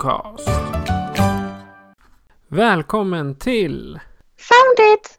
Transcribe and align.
Podcast. 0.00 0.48
Välkommen 2.48 3.34
till 3.34 4.00
Found 4.36 4.94
it! 4.94 5.18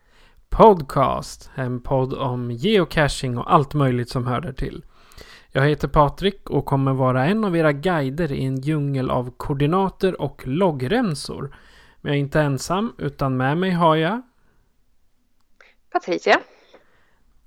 Podcast. 0.50 1.50
En 1.56 1.82
podd 1.82 2.14
om 2.14 2.52
geocaching 2.52 3.38
och 3.38 3.54
allt 3.54 3.74
möjligt 3.74 4.10
som 4.10 4.28
hör 4.28 4.42
där 4.42 4.54
till. 4.54 4.86
Jag 5.52 5.70
heter 5.70 5.88
Patrik 5.88 6.50
och 6.50 6.66
kommer 6.66 6.94
vara 6.94 7.26
en 7.26 7.44
av 7.44 7.58
era 7.58 7.72
guider 7.72 8.32
i 8.32 8.46
en 8.46 8.62
djungel 8.62 9.10
av 9.10 9.32
koordinater 9.38 10.22
och 10.22 10.48
loggremsor. 10.48 11.56
Men 12.02 12.12
jag 12.12 12.18
är 12.18 12.22
inte 12.22 12.42
ensam 12.42 12.94
utan 12.98 13.38
med 13.38 13.58
mig 13.58 13.72
har 13.72 13.96
jag... 13.96 14.22
Patricia. 15.92 16.40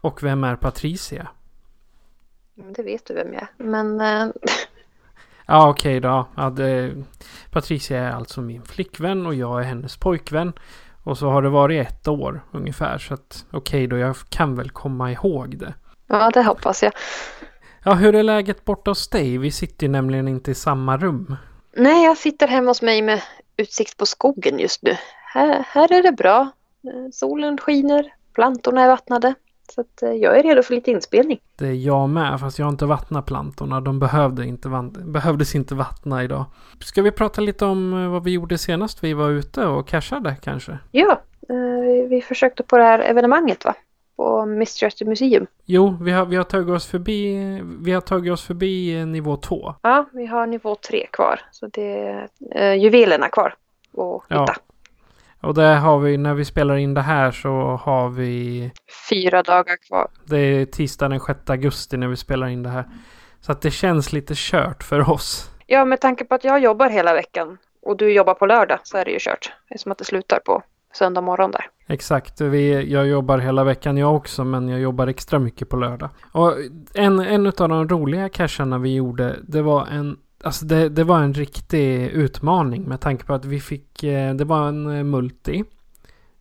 Och 0.01 0.23
vem 0.23 0.45
är 0.45 0.57
Patricia? 0.57 1.29
Det 2.55 2.83
vet 2.83 3.07
du 3.07 3.15
vem 3.15 3.33
jag 3.33 3.43
är. 3.43 3.65
Men 3.65 4.01
eh, 4.01 4.35
Ja 5.47 5.69
okej 5.69 6.01
då. 6.01 6.29
Ja, 6.37 6.51
det, 6.51 6.95
Patricia 7.51 7.99
är 7.99 8.11
alltså 8.11 8.41
min 8.41 8.63
flickvän 8.63 9.27
och 9.27 9.35
jag 9.35 9.61
är 9.61 9.65
hennes 9.65 9.97
pojkvän. 9.97 10.53
Och 11.03 11.19
så 11.19 11.31
har 11.31 11.43
det 11.43 11.49
varit 11.49 11.89
ett 11.89 12.09
år 12.09 12.45
ungefär. 12.53 12.99
Så 12.99 13.15
att 13.15 13.45
okej 13.53 13.87
då, 13.87 13.99
jag 13.99 14.17
kan 14.29 14.57
väl 14.57 14.71
komma 14.71 15.13
ihåg 15.13 15.59
det. 15.59 15.75
ja, 16.07 16.31
det 16.31 16.43
hoppas 16.43 16.83
jag. 16.83 16.93
Ja, 17.85 17.95
hur 17.95 18.15
är 18.15 18.23
läget 18.23 18.65
borta 18.65 18.91
hos 18.91 19.09
dig? 19.09 19.39
Vi 19.39 19.51
sitter 19.51 19.89
nämligen 19.89 20.29
inte 20.29 20.51
i 20.51 20.55
samma 20.55 20.97
rum. 20.97 21.37
Nej, 21.77 22.05
jag 22.05 22.17
sitter 22.19 22.49
hemma 22.49 22.71
hos 22.71 22.83
mig 22.83 23.03
med 23.03 23.23
utsikt 23.57 23.97
på 23.97 24.07
skogen 24.07 24.59
just 24.59 24.83
nu. 24.83 24.97
Här, 25.35 25.65
här 25.69 25.93
är 25.93 26.03
det 26.03 26.13
bra. 26.13 26.51
Solen 27.13 27.59
skiner, 27.59 28.15
plantorna 28.35 28.83
är 28.83 28.89
vattnade. 28.89 29.35
Så 29.75 29.81
att 29.81 30.03
eh, 30.03 30.13
jag 30.13 30.39
är 30.39 30.43
redo 30.43 30.63
för 30.63 30.75
lite 30.75 30.91
inspelning. 30.91 31.39
Det 31.59 31.67
är 31.67 31.73
jag 31.73 32.09
med, 32.09 32.41
fast 32.41 32.59
jag 32.59 32.67
har 32.67 32.73
inte 32.73 32.87
vattnat 32.87 33.27
plantorna. 33.27 33.81
De 33.81 33.99
behövde 33.99 34.47
inte 34.47 34.69
behövdes 34.93 35.55
inte 35.55 35.75
vattna 35.75 36.25
idag. 36.25 36.45
Ska 36.81 37.03
vi 37.03 37.11
prata 37.11 37.41
lite 37.41 37.65
om 37.65 38.03
eh, 38.05 38.09
vad 38.11 38.25
vi 38.25 38.31
gjorde 38.31 38.59
senast 38.59 39.05
vi 39.05 39.15
var 39.15 39.31
ute 39.31 39.67
och 39.67 39.89
cashade 39.89 40.37
kanske? 40.43 40.79
Ja, 40.91 41.21
eh, 41.49 42.09
vi- 42.09 42.21
försökte 42.23 42.63
på 42.63 42.79
det 42.79 42.85
här 42.85 42.99
evenemanget 42.99 43.65
va? 43.65 43.75
På 44.17 44.47
Mystery 44.47 45.07
Museum. 45.07 45.47
Jo, 45.65 45.97
vi 46.01 46.11
har, 46.13 46.27
vi 46.27 46.37
har 46.37 46.45
tagit 46.45 46.69
oss 46.69 46.87
förbi, 46.87 47.61
vi 47.81 47.93
har 47.93 48.01
tagit 48.01 48.33
oss 48.33 48.43
förbi 48.45 49.05
nivå 49.05 49.37
två. 49.37 49.75
Ja, 49.83 50.07
vi 50.13 50.27
har 50.27 50.47
nivå 50.47 50.75
tre 50.75 51.07
kvar. 51.13 51.41
Så 51.53 51.67
det 51.67 51.97
är 51.99 52.29
eh, 52.55 52.75
juvelerna 52.75 53.29
kvar 53.29 53.55
att 53.97 54.25
Ja. 54.29 54.47
Och 55.45 55.55
där 55.55 55.77
har 55.77 55.99
vi, 55.99 56.17
när 56.17 56.35
vi 56.35 56.45
spelar 56.45 56.77
in 56.77 56.95
det 56.95 57.01
här 57.01 57.31
så 57.31 57.81
har 57.83 58.09
vi, 58.09 58.71
Fyra 59.11 59.43
dagar 59.43 59.77
kvar. 59.89 60.09
det 60.25 60.39
är 60.39 60.67
tisdag 60.67 61.09
den 61.09 61.21
6 61.21 61.51
augusti 61.51 61.97
när 61.97 62.09
vi 62.09 62.17
spelar 62.17 62.47
in 62.47 62.63
det 62.63 62.69
här. 62.69 62.85
Så 63.41 63.53
att 63.53 63.61
det 63.61 63.71
känns 63.71 64.13
lite 64.13 64.35
kört 64.37 64.83
för 64.83 65.11
oss. 65.11 65.51
Ja, 65.67 65.85
med 65.85 66.01
tanke 66.01 66.25
på 66.25 66.35
att 66.35 66.45
jag 66.45 66.61
jobbar 66.61 66.89
hela 66.91 67.15
veckan 67.15 67.59
och 67.83 67.97
du 67.97 68.13
jobbar 68.13 68.35
på 68.35 68.47
lördag 68.47 68.79
så 68.83 68.97
är 68.99 69.05
det 69.05 69.11
ju 69.11 69.19
kört. 69.21 69.53
Det 69.69 69.75
är 69.75 69.79
som 69.79 69.93
att 69.93 69.99
det 69.99 70.05
slutar 70.05 70.39
på 70.45 70.63
söndag 70.95 71.21
morgon 71.21 71.51
där. 71.51 71.67
Exakt, 71.87 72.41
vi, 72.41 72.93
jag 72.93 73.07
jobbar 73.07 73.39
hela 73.39 73.65
veckan 73.65 73.97
jag 73.97 74.17
också 74.17 74.45
men 74.45 74.69
jag 74.69 74.81
jobbar 74.81 75.07
extra 75.07 75.39
mycket 75.39 75.69
på 75.69 75.77
lördag. 75.77 76.11
Och 76.33 76.53
en, 76.95 77.21
en 77.21 77.47
av 77.47 77.69
de 77.69 77.89
roliga 77.89 78.29
cacherna 78.29 78.79
vi 78.79 78.95
gjorde 78.95 79.37
det 79.43 79.63
var 79.63 79.87
en 79.87 80.17
Alltså 80.45 80.65
det, 80.65 80.89
det 80.89 81.05
var 81.05 81.19
en 81.19 81.35
riktig 81.35 82.07
utmaning 82.07 82.83
med 82.83 83.01
tanke 83.01 83.25
på 83.25 83.35
att 83.35 83.45
vi 83.45 83.61
fick 83.61 84.03
eh, 84.03 84.35
Det 84.35 84.45
var 84.45 84.69
en 84.69 84.87
eh, 84.97 85.05
multi 85.05 85.65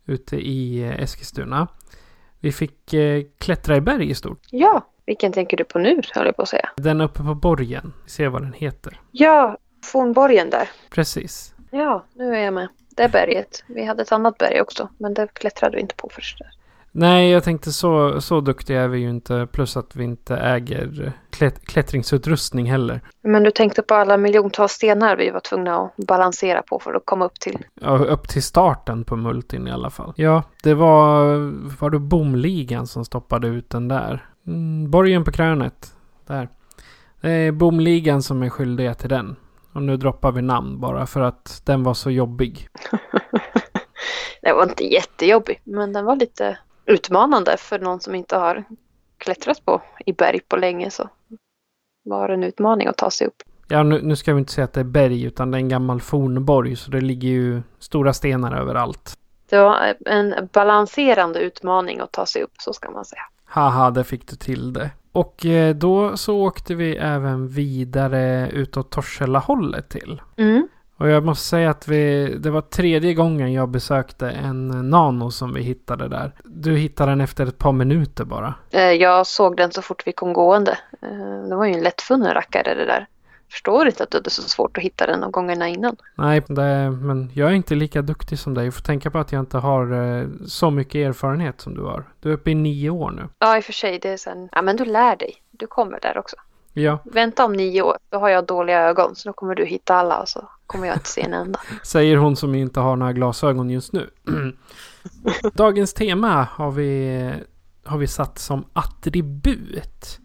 Ute 0.06 0.36
i 0.36 0.84
eh, 0.84 1.04
Eskilstuna 1.04 1.68
Vi 2.40 2.52
fick 2.52 2.94
klättra 3.38 3.76
i 3.76 3.82
berg 3.82 4.10
i 4.10 4.16
stort. 4.16 4.40
Ja, 4.52 4.82
vilken 5.06 5.32
tänker 5.32 5.58
du 5.58 5.64
på 5.64 5.80
nu 5.80 6.02
höll 6.14 6.26
jag 6.26 6.36
på 6.36 6.42
att 6.42 6.50
säga. 6.50 6.70
Den 6.76 7.02
uppe 7.02 7.24
på 7.24 7.36
borgen. 7.36 7.94
Vi 8.04 8.10
ser 8.10 8.28
vad 8.28 8.42
den 8.42 8.54
heter. 8.54 9.00
Ja, 9.12 9.58
Fornborgen 9.84 10.50
där. 10.50 10.70
Precis. 10.90 11.56
Ja, 11.72 12.06
nu 12.14 12.36
är 12.36 12.40
jag 12.40 12.54
med. 12.54 12.68
Det 12.90 13.10
berget. 13.12 13.64
Vi 13.68 13.86
hade 13.86 14.02
ett 14.02 14.12
annat 14.12 14.38
berg 14.38 14.62
också, 14.62 14.90
men 14.98 15.14
det 15.14 15.28
klättrade 15.34 15.76
vi 15.76 15.82
inte 15.82 15.96
på 15.96 16.10
först. 16.12 16.40
Där. 16.40 16.50
Nej, 16.96 17.30
jag 17.30 17.44
tänkte 17.44 17.72
så, 17.72 18.22
så 18.22 18.42
duktiga 18.42 18.82
är 18.82 18.88
vi 18.88 19.00
ju 19.00 19.10
inte. 19.10 19.48
Plus 19.52 19.78
att 19.78 19.96
vi 19.96 20.04
inte 20.04 20.38
äger 20.38 21.14
klätt, 21.30 21.66
klättringsutrustning 21.66 22.72
heller. 22.72 23.02
Men 23.22 23.44
du 23.44 23.52
tänkte 23.52 23.82
på 23.82 23.94
alla 23.94 24.18
miljontals 24.18 24.72
stenar 24.72 25.16
vi 25.16 25.30
var 25.30 25.40
tvungna 25.40 25.78
att 25.78 25.96
balansera 26.08 26.62
på 26.62 26.80
för 26.80 26.94
att 26.94 27.06
komma 27.06 27.26
upp 27.26 27.40
till. 27.40 27.58
Ja, 27.82 27.98
upp 27.98 28.28
till 28.28 28.44
starten 28.44 29.04
på 29.04 29.16
multin 29.16 29.68
i 29.68 29.72
alla 29.72 29.90
fall. 29.90 30.14
Ja, 30.16 30.44
det 30.64 30.74
var, 30.74 31.36
var 31.80 31.90
det 31.90 32.00
bomligan 32.00 32.88
som 32.88 33.06
stoppade 33.06 33.48
ut 33.48 33.70
den 33.70 33.88
där. 33.88 34.26
Mm, 34.48 34.92
borgen 34.92 35.24
på 35.24 35.32
krönet. 35.32 35.96
Där. 36.28 36.50
Det 37.22 37.32
är 37.32 37.52
bomligan 37.52 38.24
som 38.24 38.44
är 38.44 38.50
skyldiga 38.50 38.94
till 38.94 39.10
den. 39.10 39.36
Och 39.74 39.82
nu 39.82 39.98
droppar 39.98 40.32
vi 40.32 40.42
namn 40.42 40.80
bara 40.80 41.06
för 41.06 41.22
att 41.22 41.62
den 41.66 41.84
var 41.84 41.94
så 41.94 42.12
jobbig. 42.12 42.68
det 44.42 44.54
var 44.54 44.64
inte 44.64 44.84
jättejobbig, 44.84 45.62
men 45.64 45.94
den 45.94 46.06
var 46.06 46.16
lite 46.16 46.58
utmanande 46.86 47.58
för 47.58 47.80
någon 47.80 48.00
som 48.00 48.16
inte 48.16 48.38
har 48.38 48.64
klättrat 49.18 49.66
på 49.66 49.82
i 50.06 50.14
berg 50.14 50.40
på 50.40 50.58
länge 50.58 50.92
så 50.92 51.10
var 52.06 52.28
det 52.28 52.34
en 52.34 52.44
utmaning 52.44 52.88
att 52.88 52.98
ta 52.98 53.10
sig 53.10 53.28
upp. 53.28 53.44
Ja, 53.68 53.84
nu, 53.84 54.02
nu 54.02 54.16
ska 54.16 54.34
vi 54.34 54.40
inte 54.40 54.52
säga 54.52 54.66
att 54.66 54.74
det 54.74 54.80
är 54.80 54.84
berg 54.84 55.24
utan 55.24 55.52
det 55.52 55.58
är 55.58 55.60
en 55.60 55.70
gammal 55.70 56.02
fornborg 56.02 56.76
så 56.76 56.92
det 56.92 57.02
ligger 57.02 57.30
ju 57.30 57.62
stora 57.80 58.14
stenar 58.14 58.56
överallt. 58.56 59.18
Det 59.50 59.60
var 59.60 59.96
en 60.06 60.50
balanserande 60.54 61.40
utmaning 61.40 62.00
att 62.00 62.12
ta 62.12 62.26
sig 62.26 62.44
upp, 62.44 62.54
så 62.58 62.74
ska 62.74 62.92
man 62.92 63.06
säga. 63.06 63.22
Haha, 63.46 63.92
där 63.92 64.04
fick 64.04 64.28
du 64.28 64.36
till 64.36 64.74
det. 64.74 64.90
Och 65.12 65.46
eh, 65.46 65.76
då 65.76 66.18
så 66.18 66.38
åkte 66.38 66.76
vi 66.76 66.96
även 66.98 67.48
vidare 67.48 68.50
utåt 68.50 68.90
Torshälla-hållet 68.92 69.90
till. 69.90 70.22
Mm. 70.38 70.68
Och 70.98 71.10
jag 71.10 71.26
måste 71.26 71.46
säga 71.48 71.70
att 71.70 71.88
vi, 71.88 72.34
det 72.40 72.50
var 72.50 72.62
tredje 72.62 73.14
gången 73.14 73.54
jag 73.54 73.70
besökte 73.70 74.30
en 74.30 74.90
nano 74.90 75.32
som 75.32 75.54
vi 75.54 75.62
hittade 75.62 76.08
där. 76.08 76.32
Du 76.44 76.76
hittade 76.76 77.12
den 77.12 77.22
efter 77.22 77.46
ett 77.46 77.58
par 77.58 77.72
minuter 77.72 78.24
bara. 78.26 78.54
Eh, 78.72 78.82
Jag 78.82 79.28
såg 79.28 79.58
den 79.58 79.72
så 79.72 79.82
fort 79.82 80.08
vi 80.08 80.12
kom 80.12 80.34
gående. 80.34 80.78
Eh, 81.02 81.48
Det 81.50 81.56
var 81.56 81.66
ju 81.66 81.74
en 81.74 81.84
lättfunnen 81.84 82.34
rackare 82.34 82.76
det 82.76 82.86
där. 82.86 83.08
Förstår 83.52 83.88
inte 83.88 84.04
att 84.04 84.12
du 84.12 84.18
hade 84.18 84.30
så 84.30 84.42
svårt 84.42 84.78
att 84.78 84.84
hitta 84.84 85.06
den 85.08 85.22
de 85.22 85.32
gångerna 85.32 85.68
innan. 85.68 85.96
Nej, 86.16 86.42
det, 86.48 86.92
men 86.92 87.30
jag 87.34 87.50
är 87.50 87.54
inte 87.54 87.76
lika 87.76 88.02
duktig 88.02 88.40
som 88.40 88.54
dig. 88.54 88.66
Du 88.66 88.72
får 88.72 88.82
tänka 88.82 89.12
på 89.12 89.18
att 89.20 89.32
jag 89.32 89.40
inte 89.40 89.58
har 89.58 89.94
eh, 90.22 90.28
så 90.48 90.70
mycket 90.72 90.96
erfarenhet 90.96 91.62
som 91.62 91.76
du 91.76 91.82
har. 91.82 92.04
Du 92.20 92.30
är 92.30 92.34
uppe 92.34 92.52
i 92.52 92.56
nio 92.56 92.90
år 92.90 93.12
nu. 93.12 93.28
Ja, 93.40 93.58
i 93.58 93.60
och 93.60 93.64
för 93.64 93.74
sig, 93.74 94.00
det 94.00 94.10
är 94.10 94.18
sen... 94.18 94.50
Ja, 94.52 94.62
men 94.62 94.76
du 94.76 94.86
lär 94.86 95.16
dig. 95.16 95.34
Du 95.52 95.68
kommer 95.68 96.00
där 96.02 96.18
också. 96.18 96.36
Ja, 96.74 97.00
Vänta 97.04 97.46
om 97.46 97.54
nio 97.54 97.82
år, 97.82 97.98
då 98.10 98.18
har 98.18 98.30
jag 98.30 98.46
dåliga 98.46 98.82
ögon 98.82 99.16
så 99.16 99.30
då 99.30 99.34
kommer 99.34 99.56
du 99.56 99.66
hitta 99.66 99.96
alla 99.96 100.22
och 100.22 100.30
så 100.30 100.50
kommer 100.68 100.88
jag 100.88 100.96
inte 100.96 101.10
se 101.10 101.22
en 101.22 101.34
enda. 101.34 101.60
säger 101.84 102.18
hon 102.18 102.36
som 102.36 102.56
inte 102.56 102.80
har 102.80 102.96
några 102.96 103.14
glasögon 103.14 103.70
just 103.70 103.94
nu. 103.94 104.10
Dagens 105.54 105.94
tema 105.94 106.48
har 106.52 106.72
vi, 106.72 107.32
har 107.86 107.98
vi 107.98 108.08
satt 108.08 108.40
som 108.40 108.66
attribut. 108.74 110.20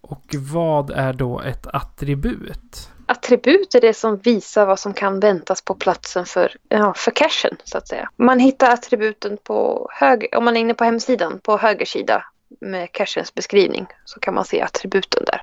Och 0.00 0.34
vad 0.52 0.90
är 0.90 1.12
då 1.12 1.40
ett 1.40 1.66
attribut? 1.66 2.90
Attribut 3.06 3.74
är 3.74 3.80
det 3.80 3.94
som 3.94 4.16
visar 4.16 4.66
vad 4.66 4.78
som 4.78 4.94
kan 4.94 5.20
väntas 5.20 5.62
på 5.62 5.74
platsen 5.74 6.26
för, 6.26 6.56
ja, 6.68 6.94
för 6.96 7.10
cachen 7.10 7.56
så 7.64 7.78
att 7.78 7.88
säga. 7.88 8.10
Man 8.16 8.38
hittar 8.38 8.70
attributen 8.70 9.38
på 9.44 9.88
höger, 9.92 10.36
om 10.36 10.44
man 10.44 10.56
är 10.56 10.60
inne 10.60 10.74
på 10.74 10.84
hemsidan 10.84 11.40
på 11.42 11.56
höger 11.58 11.86
sida 11.86 12.24
med 12.60 12.92
cachens 12.92 13.34
beskrivning 13.34 13.86
så 14.04 14.20
kan 14.20 14.34
man 14.34 14.44
se 14.44 14.62
attributen 14.62 15.24
där. 15.24 15.42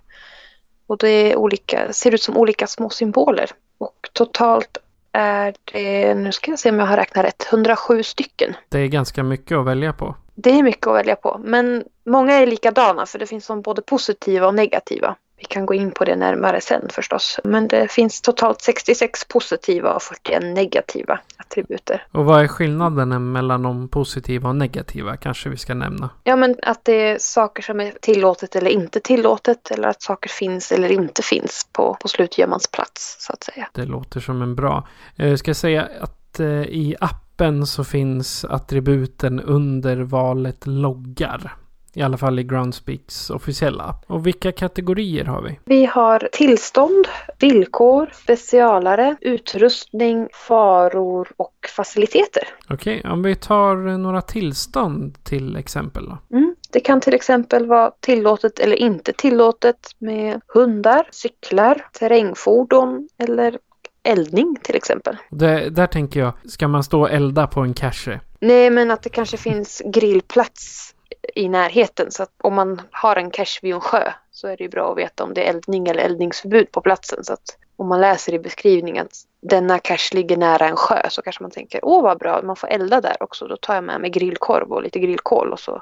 Och 0.88 0.97
det 0.97 1.35
olika, 1.35 1.94
ser 1.94 2.13
ut 2.13 2.21
som 2.21 2.38
olika 2.38 2.67
små 2.67 2.89
symboler. 2.89 3.50
Och 3.77 4.09
totalt 4.13 4.77
är 5.11 5.56
det, 5.63 6.15
nu 6.15 6.31
ska 6.31 6.51
jag 6.51 6.59
se 6.59 6.69
om 6.69 6.79
jag 6.79 6.85
har 6.85 6.97
räknat 6.97 7.25
rätt, 7.25 7.47
107 7.51 8.03
stycken. 8.03 8.53
Det 8.69 8.79
är 8.79 8.88
ganska 8.88 9.23
mycket 9.23 9.57
att 9.57 9.65
välja 9.65 9.94
på. 9.94 10.15
Det 10.35 10.50
är 10.50 10.63
mycket 10.63 10.88
att 10.88 10.95
välja 10.95 11.15
på, 11.15 11.41
men 11.44 11.83
många 12.06 12.33
är 12.33 12.47
likadana 12.47 13.06
för 13.06 13.19
det 13.19 13.25
finns 13.25 13.45
som 13.45 13.61
både 13.61 13.81
positiva 13.81 14.47
och 14.47 14.56
negativa. 14.56 15.15
Vi 15.39 15.45
kan 15.45 15.65
gå 15.65 15.74
in 15.74 15.91
på 15.91 16.06
det 16.06 16.15
närmare 16.15 16.62
sen 16.62 16.81
förstås. 16.89 17.39
Men 17.44 17.68
det 17.68 17.91
finns 17.91 18.21
totalt 18.21 18.62
66 18.62 19.25
positiva 19.27 19.94
och 19.94 20.01
41 20.01 20.44
negativa 20.44 21.19
attributer. 21.38 22.03
Och 22.12 22.25
vad 22.25 22.44
är 22.44 22.47
skillnaden 22.47 23.31
mellan 23.31 23.63
de 23.63 23.88
positiva 23.88 24.50
och 24.50 24.56
negativa 24.56 25.18
kanske 25.18 25.50
vi 25.50 25.57
ska 25.57 25.74
nämna? 25.74 26.09
Ja, 26.24 26.36
men 26.36 26.56
att 26.63 26.86
det 26.86 26.94
är 26.94 27.18
saker 27.19 27.63
som 27.63 27.80
är 27.80 27.91
tillåtet 28.01 28.56
eller 28.56 28.71
inte 28.71 29.00
tillåtet 29.00 29.71
eller 29.71 29.88
att 29.88 30.01
saker 30.01 30.30
finns 30.30 30.71
eller 30.71 30.91
inte 30.91 31.21
finns 31.21 31.68
på, 31.71 31.97
på 32.01 32.07
slutgömmans 32.07 32.71
plats 32.71 33.15
så 33.19 33.33
att 33.33 33.44
säga. 33.44 33.69
Det 33.74 33.85
låter 33.85 34.19
som 34.19 34.42
en 34.42 34.56
bra. 34.56 34.88
Jag 35.15 35.39
ska 35.39 35.53
säga 35.53 35.89
att 36.01 36.39
eh, 36.39 36.47
i 36.47 36.95
appen 37.00 37.65
så 37.65 37.83
finns 37.83 38.45
attributen 38.45 39.39
under 39.39 39.97
valet 39.97 40.68
loggar. 40.68 41.56
I 41.94 42.01
alla 42.01 42.18
fall 42.18 42.39
i 42.39 42.44
Groundspeaks 42.44 43.30
officiella 43.30 43.83
app. 43.83 44.03
Och 44.07 44.27
vilka 44.27 44.51
kategorier 44.51 45.25
har 45.25 45.41
vi? 45.41 45.59
Vi 45.65 45.86
har 45.86 46.30
tillstånd, 46.31 47.07
villkor, 47.39 48.09
specialare, 48.13 49.15
utrustning, 49.21 50.27
faror 50.33 51.27
och 51.38 51.56
faciliteter. 51.75 52.44
Okej, 52.69 53.03
om 53.06 53.24
vi 53.24 53.36
tar 53.36 53.97
några 53.97 54.21
tillstånd 54.21 55.24
till 55.24 55.56
exempel 55.56 56.06
då. 56.06 56.38
Mm. 56.38 56.56
Det 56.71 56.80
kan 56.80 57.01
till 57.01 57.13
exempel 57.13 57.65
vara 57.65 57.92
tillåtet 58.00 58.59
eller 58.59 58.75
inte 58.75 59.13
tillåtet 59.13 59.95
med 59.97 60.42
hundar, 60.47 61.07
cyklar, 61.12 61.85
terrängfordon 62.00 63.09
eller 63.18 63.57
eldning 64.03 64.57
till 64.63 64.75
exempel. 64.75 65.18
Det, 65.30 65.69
där 65.69 65.88
tänker 65.88 66.19
jag, 66.19 66.33
ska 66.45 66.68
man 66.68 66.83
stå 66.83 67.01
och 67.01 67.12
elda 67.12 67.47
på 67.47 67.59
en 67.59 67.74
cache? 67.74 68.19
Nej, 68.39 68.69
men 68.69 68.92
att 68.92 69.03
det 69.03 69.09
kanske 69.09 69.38
finns 69.38 69.81
grillplats 69.85 70.95
i 71.35 71.49
närheten. 71.49 72.11
Så 72.11 72.23
att 72.23 72.31
om 72.41 72.53
man 72.53 72.81
har 72.91 73.15
en 73.15 73.31
cache 73.31 73.59
vid 73.61 73.73
en 73.73 73.81
sjö 73.81 74.11
så 74.31 74.47
är 74.47 74.57
det 74.57 74.63
ju 74.63 74.69
bra 74.69 74.91
att 74.91 74.97
veta 74.97 75.23
om 75.23 75.33
det 75.33 75.45
är 75.45 75.49
eldning 75.49 75.87
eller 75.87 76.03
eldningsförbud 76.03 76.71
på 76.71 76.81
platsen. 76.81 77.23
Så 77.23 77.33
att 77.33 77.57
om 77.75 77.87
man 77.87 78.01
läser 78.01 78.33
i 78.33 78.39
beskrivningen 78.39 79.05
att 79.05 79.17
denna 79.41 79.79
cache 79.79 80.09
ligger 80.13 80.37
nära 80.37 80.67
en 80.67 80.75
sjö 80.75 81.09
så 81.09 81.21
kanske 81.21 81.43
man 81.43 81.51
tänker 81.51 81.79
åh 81.83 82.03
vad 82.03 82.19
bra, 82.19 82.41
man 82.43 82.55
får 82.55 82.67
elda 82.67 83.01
där 83.01 83.23
också. 83.23 83.47
Då 83.47 83.57
tar 83.57 83.75
jag 83.75 83.83
med 83.83 84.01
mig 84.01 84.09
grillkorv 84.09 84.71
och 84.71 84.83
lite 84.83 84.99
grillkol 84.99 85.51
och 85.53 85.59
så 85.59 85.81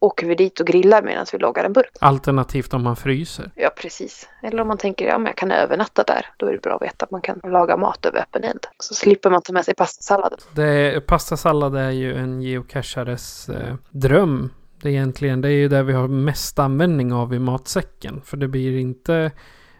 åker 0.00 0.26
vi 0.26 0.34
dit 0.34 0.60
och 0.60 0.66
grillar 0.66 1.02
medan 1.02 1.26
vi 1.32 1.38
loggar 1.38 1.64
en 1.64 1.72
burk. 1.72 1.90
Alternativt 2.00 2.74
om 2.74 2.82
man 2.82 2.96
fryser. 2.96 3.50
Ja, 3.54 3.70
precis. 3.76 4.28
Eller 4.42 4.62
om 4.62 4.68
man 4.68 4.78
tänker 4.78 5.06
ja, 5.06 5.18
men 5.18 5.26
jag 5.26 5.36
kan 5.36 5.50
övernatta 5.50 6.02
där. 6.02 6.26
Då 6.36 6.46
är 6.46 6.52
det 6.52 6.62
bra 6.62 6.74
att 6.74 6.82
veta 6.82 7.04
att 7.04 7.10
man 7.10 7.20
kan 7.20 7.40
laga 7.44 7.76
mat 7.76 8.06
över 8.06 8.20
öppen 8.20 8.44
eld. 8.44 8.66
Så 8.78 8.94
slipper 8.94 9.30
man 9.30 9.42
ta 9.42 9.52
med 9.52 9.64
sig 9.64 9.74
pastasalladen. 9.74 10.38
Det, 10.54 11.06
pastasallad 11.06 11.76
är 11.76 11.90
ju 11.90 12.16
en 12.16 12.42
geocachares 12.42 13.48
eh, 13.48 13.74
dröm. 13.90 14.50
Det 14.82 14.88
är 14.88 14.92
egentligen 14.92 15.40
det 15.40 15.48
är 15.48 15.52
ju 15.52 15.68
det 15.68 15.82
vi 15.82 15.92
har 15.92 16.08
mest 16.08 16.58
användning 16.58 17.12
av 17.12 17.34
i 17.34 17.38
matsäcken. 17.38 18.22
För 18.24 18.36
det 18.36 18.48
blir 18.48 18.78
inte 18.78 19.30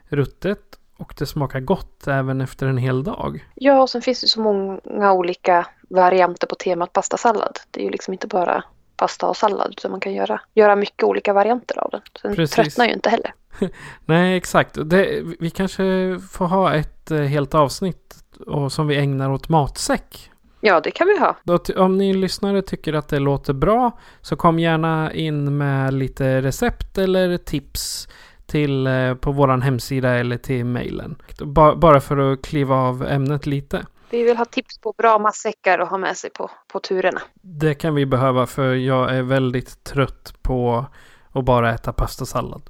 ruttet 0.09 0.79
och 0.97 1.15
det 1.19 1.27
smakar 1.27 1.61
gott 1.61 2.07
även 2.07 2.41
efter 2.41 2.67
en 2.67 2.79
hel 2.79 3.05
dag. 3.05 3.49
Ja, 3.55 3.83
och 3.83 3.91
sen 3.91 4.03
finns 4.03 4.21
det 4.21 4.29
så 4.29 4.41
många 4.41 5.13
olika 5.13 5.67
varianter 5.89 6.47
på 6.47 6.55
temat 6.55 6.93
pastasallad. 6.93 7.59
Det 7.71 7.81
är 7.81 7.85
ju 7.85 7.91
liksom 7.91 8.13
inte 8.13 8.27
bara 8.27 8.65
pasta 8.97 9.27
och 9.27 9.37
sallad. 9.37 9.75
Så 9.79 9.89
man 9.89 10.01
kan 10.01 10.13
göra, 10.15 10.41
göra 10.55 10.77
mycket 10.77 11.05
olika 11.05 11.33
varianter 11.33 11.79
av 11.79 11.91
den. 11.91 12.01
Så 12.23 12.29
den 12.29 12.37
Precis. 12.37 12.55
tröttnar 12.55 12.87
ju 12.87 12.93
inte 12.93 13.11
heller. 13.11 13.35
Nej, 14.05 14.37
exakt. 14.37 14.79
Det, 14.85 15.23
vi 15.41 15.51
kanske 15.51 16.19
får 16.31 16.47
ha 16.47 16.75
ett 16.75 17.11
eh, 17.11 17.19
helt 17.19 17.55
avsnitt 17.55 18.17
och, 18.47 18.73
som 18.73 18.87
vi 18.87 18.97
ägnar 18.97 19.31
åt 19.31 19.49
matsäck. 19.49 20.31
Ja, 20.61 20.81
det 20.81 20.91
kan 20.91 21.07
vi 21.07 21.19
ha. 21.19 21.37
Om 21.85 21.99
ni 21.99 22.15
lyssnare 22.15 22.63
tycker 22.63 22.93
att 22.93 23.09
det 23.09 23.19
låter 23.19 23.53
bra 23.53 23.99
så 24.21 24.37
kom 24.37 24.59
gärna 24.59 25.13
in 25.13 25.57
med 25.59 25.95
lite 25.95 26.43
recept 26.43 26.99
eller 26.99 27.37
tips 27.37 28.09
till 28.47 28.87
eh, 28.87 29.15
på 29.15 29.33
våran 29.33 29.63
hemsida 29.63 30.11
eller 30.15 30.37
till 30.37 30.65
mejlen. 30.65 31.17
Ba- 31.41 31.75
bara 31.75 32.01
för 32.01 32.33
att 32.33 32.43
kliva 32.43 32.75
av 32.77 33.07
ämnet 33.07 33.47
lite. 33.47 33.87
Vi 34.11 34.23
vill 34.23 34.37
ha 34.37 34.45
tips 34.45 34.79
på 34.81 34.95
bra 34.99 35.19
matsäckar 35.19 35.79
att 35.79 35.89
ha 35.91 35.99
med 35.99 36.17
sig 36.17 36.31
på, 36.31 36.51
på 36.73 36.81
turerna. 36.81 37.21
Det 37.43 37.75
kan 37.75 37.95
vi 37.95 38.07
behöva 38.07 38.47
för 38.47 38.75
jag 38.75 39.17
är 39.17 39.23
väldigt 39.23 39.85
trött 39.85 40.35
på 40.43 40.87
att 41.33 41.45
bara 41.45 41.75
äta 41.75 41.93
pastasallad. 41.93 42.63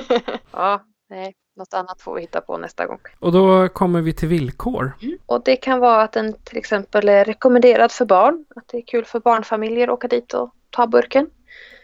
ja, 0.52 0.82
nej, 1.10 1.34
något 1.56 1.74
annat 1.74 2.00
får 2.00 2.14
vi 2.14 2.20
hitta 2.20 2.40
på 2.40 2.58
nästa 2.58 2.86
gång. 2.86 3.00
Och 3.18 3.32
då 3.32 3.68
kommer 3.68 4.00
vi 4.00 4.12
till 4.12 4.28
villkor. 4.28 4.92
Och 5.26 5.42
det 5.44 5.56
kan 5.56 5.80
vara 5.80 6.02
att 6.02 6.12
den 6.12 6.32
till 6.44 6.58
exempel 6.58 7.08
är 7.08 7.24
rekommenderad 7.24 7.92
för 7.92 8.04
barn. 8.04 8.44
Att 8.56 8.68
det 8.68 8.76
är 8.76 8.82
kul 8.82 9.04
för 9.04 9.20
barnfamiljer 9.20 9.88
att 9.88 9.94
åka 9.94 10.08
dit 10.08 10.34
och 10.34 10.50
ta 10.70 10.86
burken. 10.86 11.26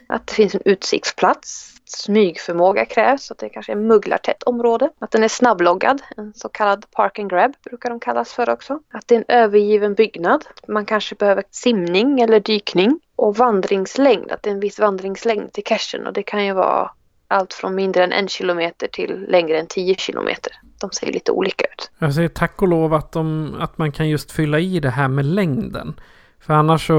Att 0.09 0.27
det 0.27 0.35
finns 0.35 0.55
en 0.55 0.63
utsiktsplats. 0.65 1.77
Smygförmåga 1.85 2.85
krävs, 2.85 3.31
att 3.31 3.39
det 3.39 3.49
kanske 3.49 3.73
är 3.73 3.77
mugglartätt 3.77 4.43
område. 4.43 4.91
Att 4.99 5.11
den 5.11 5.25
är 5.25 5.29
snabbloggad, 5.29 6.03
en 6.17 6.35
så 6.35 6.49
kallad 6.49 6.91
park 6.91 7.19
and 7.19 7.31
grab 7.31 7.55
brukar 7.65 7.91
de 7.91 8.01
kallas 8.01 8.33
för 8.33 8.51
också. 8.51 8.81
Att 8.93 9.09
det 9.09 9.15
är 9.15 9.19
en 9.19 9.25
övergiven 9.29 9.95
byggnad. 9.95 10.45
Man 10.69 10.87
kanske 10.87 11.15
behöver 11.15 11.45
simning 11.51 12.21
eller 12.21 12.41
dykning. 12.41 13.01
Och 13.17 13.37
vandringslängd, 13.37 14.33
att 14.33 14.43
det 14.43 14.51
är 14.51 14.55
en 14.55 14.61
viss 14.61 14.79
vandringslängd 14.79 15.53
till 15.53 15.65
cachen 15.65 16.07
och 16.07 16.13
det 16.13 16.23
kan 16.23 16.47
ju 16.47 16.53
vara 16.53 16.91
allt 17.31 17.55
från 17.55 17.75
mindre 17.75 18.05
än 18.05 18.13
en 18.13 18.29
kilometer 18.29 18.89
till 18.89 19.27
längre 19.29 19.59
än 19.59 19.67
10 19.67 19.95
kilometer. 19.95 20.53
De 20.81 20.91
ser 20.91 21.13
lite 21.13 21.33
olika 21.33 21.65
ut. 21.65 21.91
Jag 21.99 22.15
säger 22.15 22.29
tack 22.29 22.63
och 22.63 22.69
lov 22.69 22.95
att, 22.95 23.13
de, 23.13 23.55
att 23.61 23.79
man 23.79 23.93
kan 23.93 24.09
just 24.09 24.33
fylla 24.33 24.59
i 24.59 24.81
det 24.81 24.91
här 24.91 25.09
med 25.09 25.25
längden. 25.25 26.01
För 26.41 26.55
annars 26.55 26.87
så 26.87 26.97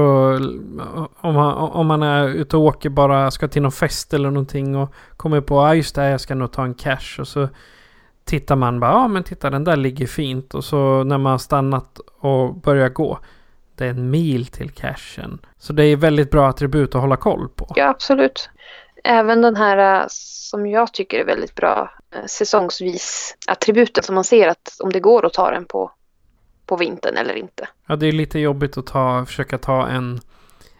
om 1.20 1.34
man, 1.34 1.54
om 1.54 1.86
man 1.86 2.02
är 2.02 2.28
ute 2.28 2.56
och 2.56 2.62
åker 2.62 2.88
bara 2.90 3.30
ska 3.30 3.48
till 3.48 3.62
någon 3.62 3.72
fest 3.72 4.14
eller 4.14 4.30
någonting 4.30 4.76
och 4.76 4.94
kommer 5.16 5.40
på 5.40 5.54
ja 5.54 5.74
just 5.74 5.94
det 5.94 6.08
jag 6.08 6.20
ska 6.20 6.34
nog 6.34 6.52
ta 6.52 6.64
en 6.64 6.74
cash 6.74 7.20
och 7.20 7.28
så 7.28 7.48
tittar 8.24 8.56
man 8.56 8.80
bara 8.80 8.90
ja 8.90 9.08
men 9.08 9.22
titta 9.22 9.50
den 9.50 9.64
där 9.64 9.76
ligger 9.76 10.06
fint 10.06 10.54
och 10.54 10.64
så 10.64 11.04
när 11.04 11.18
man 11.18 11.30
har 11.30 11.38
stannat 11.38 11.98
och 12.20 12.54
börjar 12.54 12.88
gå 12.88 13.18
det 13.74 13.86
är 13.86 13.90
en 13.90 14.10
mil 14.10 14.46
till 14.46 14.70
cashen. 14.70 15.38
Så 15.58 15.72
det 15.72 15.84
är 15.84 15.96
väldigt 15.96 16.30
bra 16.30 16.48
attribut 16.48 16.94
att 16.94 17.00
hålla 17.00 17.16
koll 17.16 17.48
på. 17.48 17.72
Ja, 17.74 17.88
absolut. 17.88 18.50
Även 19.04 19.42
den 19.42 19.56
här 19.56 20.00
äh, 20.02 20.06
som 20.08 20.66
jag 20.66 20.92
tycker 20.92 21.20
är 21.20 21.24
väldigt 21.24 21.54
bra 21.54 21.90
äh, 22.14 22.24
säsongsvis 22.26 23.36
attributen 23.46 24.04
som 24.04 24.14
man 24.14 24.24
ser 24.24 24.48
att 24.48 24.76
om 24.84 24.92
det 24.92 25.00
går 25.00 25.26
att 25.26 25.32
ta 25.32 25.50
den 25.50 25.64
på, 25.64 25.90
på 26.66 26.76
vintern 26.76 27.16
eller 27.16 27.34
inte. 27.34 27.68
Ja, 27.86 27.96
det 27.96 28.06
är 28.06 28.12
lite 28.12 28.38
jobbigt 28.38 28.76
att 28.78 28.86
ta, 28.86 29.24
försöka 29.26 29.58
ta 29.58 29.88
en, 29.88 30.20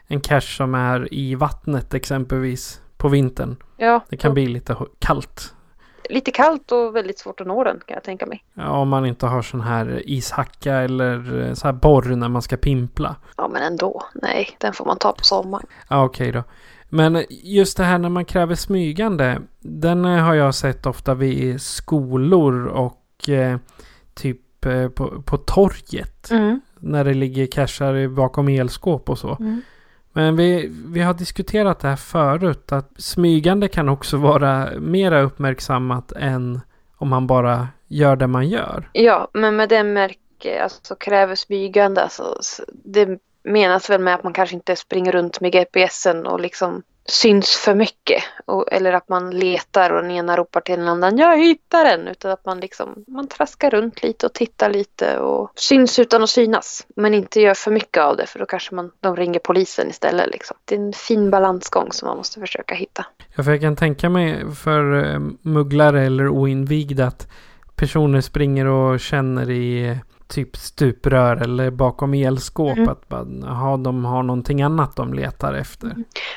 en 0.07 0.21
cache 0.21 0.57
som 0.57 0.75
är 0.75 1.15
i 1.15 1.35
vattnet 1.35 1.95
exempelvis 1.95 2.81
på 2.97 3.09
vintern. 3.09 3.57
Ja, 3.77 4.01
Det 4.09 4.17
kan 4.17 4.35
bli 4.35 4.47
lite 4.47 4.77
kallt. 4.99 5.55
lite 6.09 6.31
kallt 6.31 6.73
och 6.73 6.97
väldigt 6.97 7.19
svårt 7.19 7.41
att 7.41 7.47
nå 7.47 7.65
den 7.65 7.81
kan 7.87 7.95
jag 7.95 8.05
tänka 8.05 8.27
mig. 8.27 8.45
Ja, 8.55 8.69
om 8.71 8.89
man 8.89 9.07
inte 9.07 9.27
har 9.27 9.43
sån 9.43 9.61
här 9.61 10.03
ishacka 10.07 10.75
eller 10.75 11.41
eh, 11.49 11.55
så 11.55 11.67
här 11.67 11.73
borr 11.73 12.03
när 12.17 12.29
man 12.29 12.43
ska 12.43 12.57
pimpla. 12.57 13.17
Ja, 13.37 13.49
men 13.49 13.63
ändå. 13.63 14.03
Nej, 14.15 14.57
den 14.59 14.73
får 14.73 14.85
man 14.85 14.99
ta 14.99 15.13
på 15.13 15.25
sommaren. 15.25 15.67
Ja, 15.89 16.05
okej 16.05 16.33
då. 16.33 16.43
Men 16.95 17.25
just 17.29 17.77
det 17.77 17.85
här 17.85 17.99
när 17.99 18.09
man 18.09 18.25
kräver 18.25 18.55
smygande. 18.55 19.43
Den 19.61 20.05
eh, 20.05 20.25
har 20.25 20.35
jag 20.35 20.55
sett 20.55 20.87
ofta 20.87 21.15
vid 21.15 21.61
skolor 21.61 22.67
och 22.67 23.29
eh, 23.29 23.59
typ 24.15 24.67
eh, 24.67 24.89
på, 24.89 25.23
på 25.23 25.37
torget. 25.37 26.31
Mm. 26.31 26.61
När 26.79 27.05
det 27.05 27.15
ligger 27.15 27.47
cashar 27.47 28.09
bakom 28.09 28.49
elskåp 28.49 29.11
och 29.11 29.19
så. 29.19 29.37
Mm. 29.41 29.63
Men 30.13 30.37
vi, 30.37 30.73
vi 30.87 31.01
har 31.01 31.15
diskuterat 31.15 31.81
det 31.81 31.89
här 31.89 31.97
förut. 31.97 32.73
Att 32.73 32.91
smygande 32.97 33.69
kan 33.69 33.89
också 33.89 34.17
vara 34.17 34.69
mera 34.79 35.21
uppmärksammat 35.21 36.13
än 36.13 36.61
om 36.97 37.09
man 37.09 37.27
bara 37.27 37.69
gör 37.89 38.17
det 38.17 38.27
man 38.27 38.49
gör. 38.49 38.91
Ja, 38.93 39.29
men 39.33 39.57
med 39.57 39.69
det 39.69 39.85
märke, 39.85 40.63
alltså 40.63 40.95
kräver 40.95 41.35
smygande, 41.35 42.03
alltså, 42.03 42.39
så 42.41 42.63
det 42.85 43.19
menas 43.45 43.91
väl 43.91 44.01
med 44.01 44.15
att 44.15 44.25
man 44.25 44.33
kanske 44.33 44.57
inte 44.57 44.77
springer 44.77 45.13
runt 45.13 45.41
med 45.41 45.53
GPSen 45.53 46.27
och 46.27 46.41
liksom 46.41 46.83
syns 47.07 47.57
för 47.57 47.75
mycket. 47.75 48.23
Och, 48.47 48.73
eller 48.73 48.93
att 48.93 49.09
man 49.09 49.31
letar 49.31 49.91
och 49.91 50.03
den 50.03 50.11
ena 50.11 50.37
ropar 50.37 50.61
till 50.61 50.79
den 50.79 50.89
andra, 50.89 51.09
jag 51.11 51.39
hittar 51.39 51.85
den. 51.85 52.09
Utan 52.09 52.31
att 52.31 52.47
man 52.47 52.61
liksom, 52.61 53.05
man 53.07 53.29
traskar 53.29 53.71
runt 53.71 54.03
lite 54.03 54.27
och 54.27 54.33
tittar 54.33 54.71
lite 54.71 55.19
och 55.19 55.53
syns 55.57 55.99
utan 55.99 56.23
att 56.23 56.31
synas. 56.31 56.87
Men 56.97 57.15
inte 57.15 57.41
gör 57.41 57.55
för 57.55 57.71
mycket 57.71 58.03
av 58.03 58.17
det 58.17 58.27
för 58.27 58.39
då 58.39 58.47
kanske 58.47 58.75
man, 58.75 58.91
de 59.01 59.17
ringer 59.17 59.41
polisen 59.41 59.91
istället 59.91 60.31
liksom. 60.31 60.57
Det 60.65 60.75
är 60.75 60.79
en 60.79 60.93
fin 60.93 61.31
balansgång 61.31 61.93
som 61.93 62.09
man 62.09 62.17
måste 62.17 62.41
försöka 62.41 62.75
hitta. 62.75 63.07
Ja, 63.37 63.43
för 63.43 63.51
jag 63.51 63.61
kan 63.61 63.77
tänka 63.77 64.09
mig 64.09 64.55
för 64.55 65.15
eh, 65.15 65.21
mugglare 65.43 66.03
eller 66.03 66.29
oinvigda 66.29 67.07
att 67.07 67.29
personer 67.77 68.21
springer 68.21 68.67
och 68.67 69.01
känner 69.01 69.51
i 69.51 69.89
eh, 69.89 69.97
typ 70.33 70.57
stuprör 70.57 71.37
eller 71.37 71.71
bakom 71.71 72.15
elskåp 72.15 72.77
Mm. 72.77 72.89
att 72.89 73.09
bara, 73.09 73.27
aha, 73.51 73.77
de 73.77 74.05
har 74.05 74.23
någonting 74.23 74.63
annat 74.63 74.97
de 74.97 75.15
letar 75.15 75.55
efter. 75.55 75.95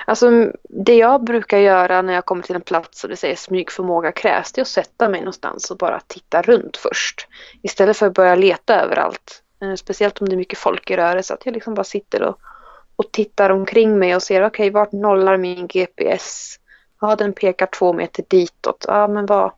Alltså 0.07 0.51
det 0.69 0.95
jag 0.95 1.23
brukar 1.23 1.57
göra 1.57 2.01
när 2.01 2.13
jag 2.13 2.25
kommer 2.25 2.41
till 2.43 2.55
en 2.55 2.61
plats 2.61 3.03
och 3.03 3.09
det 3.09 3.15
säger 3.15 3.35
smygförmåga 3.35 4.11
krävs, 4.11 4.51
det 4.51 4.59
är 4.61 4.63
att 4.63 4.67
sätta 4.67 5.09
mig 5.09 5.19
någonstans 5.19 5.71
och 5.71 5.77
bara 5.77 5.99
titta 6.07 6.41
runt 6.41 6.77
först. 6.77 7.27
Istället 7.61 7.97
för 7.97 8.05
att 8.07 8.13
börja 8.13 8.35
leta 8.35 8.81
överallt. 8.81 9.41
Eh, 9.61 9.73
Speciellt 9.75 10.21
om 10.21 10.29
det 10.29 10.35
är 10.35 10.37
mycket 10.37 10.59
folk 10.59 10.91
i 10.91 10.97
rörelse. 10.97 11.33
Att 11.33 11.45
jag 11.45 11.53
liksom 11.53 11.73
bara 11.73 11.83
sitter 11.83 12.21
och, 12.23 12.39
och 12.95 13.11
tittar 13.11 13.49
omkring 13.49 13.99
mig 13.99 14.15
och 14.15 14.23
ser 14.23 14.45
okej 14.45 14.69
vart 14.69 14.91
nollar 14.91 15.37
min 15.37 15.67
GPS? 15.67 16.55
Ja 17.01 17.15
den 17.15 17.33
pekar 17.33 17.65
två 17.79 17.93
meter 17.93 18.23
ditåt. 18.29 18.85
Ja 18.87 19.07
men 19.07 19.25
vad, 19.25 19.51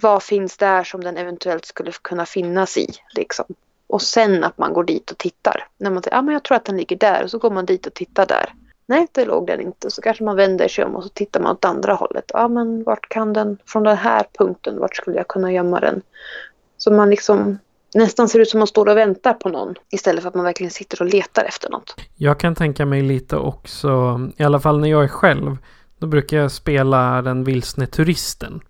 vad 0.00 0.22
finns 0.22 0.56
där 0.56 0.84
som 0.84 1.04
den 1.04 1.16
eventuellt 1.16 1.64
skulle 1.64 1.92
kunna 2.02 2.26
finnas 2.26 2.76
i? 2.76 2.86
Liksom. 3.14 3.44
Och 3.86 4.02
sen 4.02 4.44
att 4.44 4.58
man 4.58 4.72
går 4.72 4.84
dit 4.84 5.10
och 5.10 5.18
tittar. 5.18 5.66
När 5.78 5.90
man 5.90 6.02
säger 6.02 6.16
att 6.16 6.24
men 6.24 6.32
jag 6.32 6.42
tror 6.42 6.56
att 6.56 6.64
den 6.64 6.76
ligger 6.76 6.96
där 6.96 7.24
och 7.24 7.30
så 7.30 7.38
går 7.38 7.50
man 7.50 7.66
dit 7.66 7.86
och 7.86 7.94
tittar 7.94 8.26
där. 8.26 8.54
Nej, 8.86 9.06
det 9.12 9.24
låg 9.24 9.46
den 9.46 9.60
inte. 9.60 9.90
Så 9.90 10.02
kanske 10.02 10.24
man 10.24 10.36
vänder 10.36 10.68
sig 10.68 10.84
om 10.84 10.96
och 10.96 11.02
så 11.02 11.08
tittar 11.08 11.40
man 11.40 11.52
åt 11.52 11.64
andra 11.64 11.94
hållet. 11.94 12.30
Ja, 12.34 12.48
men 12.48 12.84
vart 12.84 13.08
kan 13.08 13.32
den, 13.32 13.58
från 13.66 13.82
den 13.82 13.96
här 13.96 14.26
punkten, 14.38 14.78
vart 14.78 14.96
skulle 14.96 15.16
jag 15.16 15.28
kunna 15.28 15.52
gömma 15.52 15.80
den? 15.80 16.02
Så 16.78 16.92
man 16.92 17.10
liksom 17.10 17.58
nästan 17.94 18.28
ser 18.28 18.38
ut 18.38 18.48
som 18.48 18.58
att 18.58 18.60
man 18.60 18.66
står 18.66 18.88
och 18.88 18.96
väntar 18.96 19.34
på 19.34 19.48
någon 19.48 19.74
istället 19.90 20.22
för 20.22 20.28
att 20.28 20.34
man 20.34 20.44
verkligen 20.44 20.70
sitter 20.70 21.02
och 21.02 21.08
letar 21.08 21.44
efter 21.44 21.70
något. 21.70 21.94
Jag 22.16 22.40
kan 22.40 22.54
tänka 22.54 22.86
mig 22.86 23.02
lite 23.02 23.36
också, 23.36 24.20
i 24.36 24.42
alla 24.42 24.60
fall 24.60 24.80
när 24.80 24.88
jag 24.88 25.04
är 25.04 25.08
själv, 25.08 25.56
då 25.98 26.06
brukar 26.06 26.36
jag 26.36 26.52
spela 26.52 27.22
den 27.22 27.44
vilsne 27.44 27.86
turisten. 27.86 28.60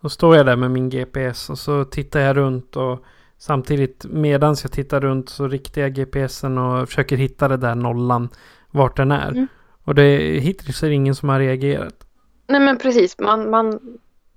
Då 0.00 0.08
står 0.08 0.36
jag 0.36 0.46
där 0.46 0.56
med 0.56 0.70
min 0.70 0.90
GPS 0.90 1.50
och 1.50 1.58
så 1.58 1.84
tittar 1.84 2.20
jag 2.20 2.36
runt 2.36 2.76
och 2.76 3.04
samtidigt 3.38 4.04
medans 4.04 4.64
jag 4.64 4.72
tittar 4.72 5.00
runt 5.00 5.28
så 5.28 5.48
riktar 5.48 5.82
jag 5.82 5.94
GPSen 5.94 6.58
och 6.58 6.88
försöker 6.88 7.16
hitta 7.16 7.48
det 7.48 7.56
där 7.56 7.74
nollan 7.74 8.28
vart 8.70 8.96
den 8.96 9.12
är. 9.12 9.28
Mm. 9.28 9.46
Och 9.84 9.94
det 9.94 10.40
hittills 10.40 10.82
är 10.82 10.88
det 10.88 10.94
ingen 10.94 11.14
som 11.14 11.28
har 11.28 11.38
reagerat. 11.38 11.94
Nej, 12.46 12.60
men 12.60 12.78
precis. 12.78 13.18
Man, 13.18 13.50
man, 13.50 13.80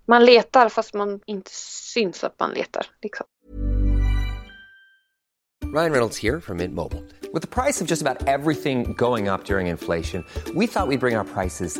man 0.06 0.26
letar 0.26 0.70
fast 0.70 0.94
man 0.94 1.20
inte 1.26 1.52
syns 1.94 2.24
att 2.24 2.40
man 2.40 2.52
letar. 2.52 2.86
Liksom. 3.02 3.26
Ryan 5.74 5.92
Reynolds 5.92 6.18
here 6.18 6.42
from 6.42 6.58
Mint 6.58 6.74
Mobile. 6.74 7.04
With 7.34 7.42
the 7.42 7.62
price 7.62 7.82
of 7.82 7.88
just 7.88 8.02
about 8.02 8.28
everything 8.28 8.94
going 8.98 9.30
up 9.30 9.46
during 9.46 9.68
inflation, 9.68 10.26
we 10.54 10.68
thought 10.68 10.88
we'd 10.90 11.00
bring 11.00 11.18
our 11.18 11.24
prices 11.24 11.80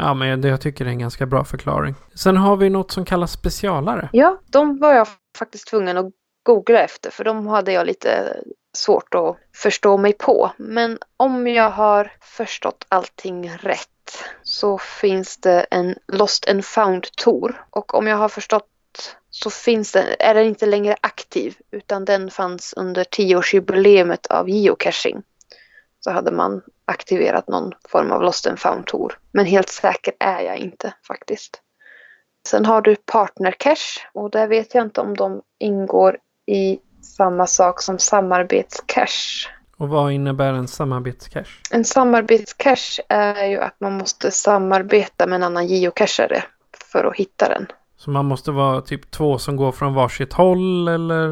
Ja, 0.00 0.14
men 0.14 0.40
det, 0.40 0.48
jag 0.48 0.60
tycker 0.60 0.84
det 0.84 0.90
är 0.90 0.92
en 0.92 0.98
ganska 0.98 1.26
bra 1.26 1.44
förklaring. 1.44 1.94
Sen 2.14 2.36
har 2.36 2.56
vi 2.56 2.70
något 2.70 2.90
som 2.90 3.04
kallas 3.04 3.32
specialare. 3.32 4.08
Ja, 4.12 4.40
de 4.46 4.78
var 4.78 4.92
jag 4.92 5.06
faktiskt 5.38 5.68
tvungen 5.68 5.96
att 5.96 6.12
googla 6.42 6.80
efter 6.80 7.10
för 7.10 7.24
de 7.24 7.46
hade 7.46 7.72
jag 7.72 7.86
lite 7.86 8.36
svårt 8.76 9.14
att 9.14 9.36
förstå 9.56 9.96
mig 9.96 10.12
på. 10.12 10.50
Men 10.56 10.98
om 11.16 11.46
jag 11.46 11.70
har 11.70 12.12
förstått 12.20 12.86
allting 12.88 13.50
rätt 13.50 13.88
så 14.42 14.78
finns 14.78 15.36
det 15.36 15.66
en 15.70 15.94
Lost 16.08 16.50
and 16.50 16.64
found-tour. 16.64 17.64
Och 17.70 17.94
om 17.94 18.06
jag 18.06 18.16
har 18.16 18.28
förstått 18.28 18.66
så 19.30 19.50
finns 19.50 19.92
den, 19.92 20.04
är 20.18 20.34
den 20.34 20.46
inte 20.46 20.66
längre 20.66 20.96
aktiv 21.00 21.56
utan 21.70 22.04
den 22.04 22.30
fanns 22.30 22.74
under 22.76 23.04
tioårsjubileet 23.04 24.26
av 24.26 24.48
geocaching. 24.48 25.22
Så 26.00 26.10
hade 26.10 26.30
man 26.30 26.62
aktiverat 26.90 27.48
någon 27.48 27.72
form 27.88 28.12
av 28.12 28.22
Lost 28.22 28.46
and 28.46 28.58
found-tour. 28.58 29.12
Men 29.32 29.46
helt 29.46 29.68
säker 29.68 30.14
är 30.20 30.40
jag 30.40 30.56
inte 30.56 30.94
faktiskt. 31.06 31.62
Sen 32.48 32.66
har 32.66 32.82
du 32.82 32.96
Partner 32.96 33.54
Cache 33.58 34.00
och 34.12 34.30
där 34.30 34.48
vet 34.48 34.74
jag 34.74 34.84
inte 34.84 35.00
om 35.00 35.16
de 35.16 35.42
ingår 35.58 36.18
i 36.46 36.78
samma 37.02 37.46
sak 37.46 37.82
som 37.82 37.98
samarbetscache. 37.98 39.48
Och 39.76 39.88
vad 39.88 40.12
innebär 40.12 40.52
en 40.52 40.68
samarbetscache? 40.68 41.60
En 41.70 41.84
samarbetscache 41.84 43.02
är 43.08 43.46
ju 43.46 43.58
att 43.58 43.80
man 43.80 43.92
måste 43.92 44.30
samarbeta 44.30 45.26
med 45.26 45.36
en 45.36 45.42
annan 45.42 45.66
geocachare 45.66 46.44
för 46.92 47.04
att 47.04 47.16
hitta 47.16 47.48
den. 47.48 47.66
Så 48.04 48.10
man 48.10 48.24
måste 48.24 48.50
vara 48.50 48.80
typ 48.80 49.10
två 49.10 49.38
som 49.38 49.56
går 49.56 49.72
från 49.72 49.94
varsitt 49.94 50.32
håll 50.32 50.88
eller 50.88 51.28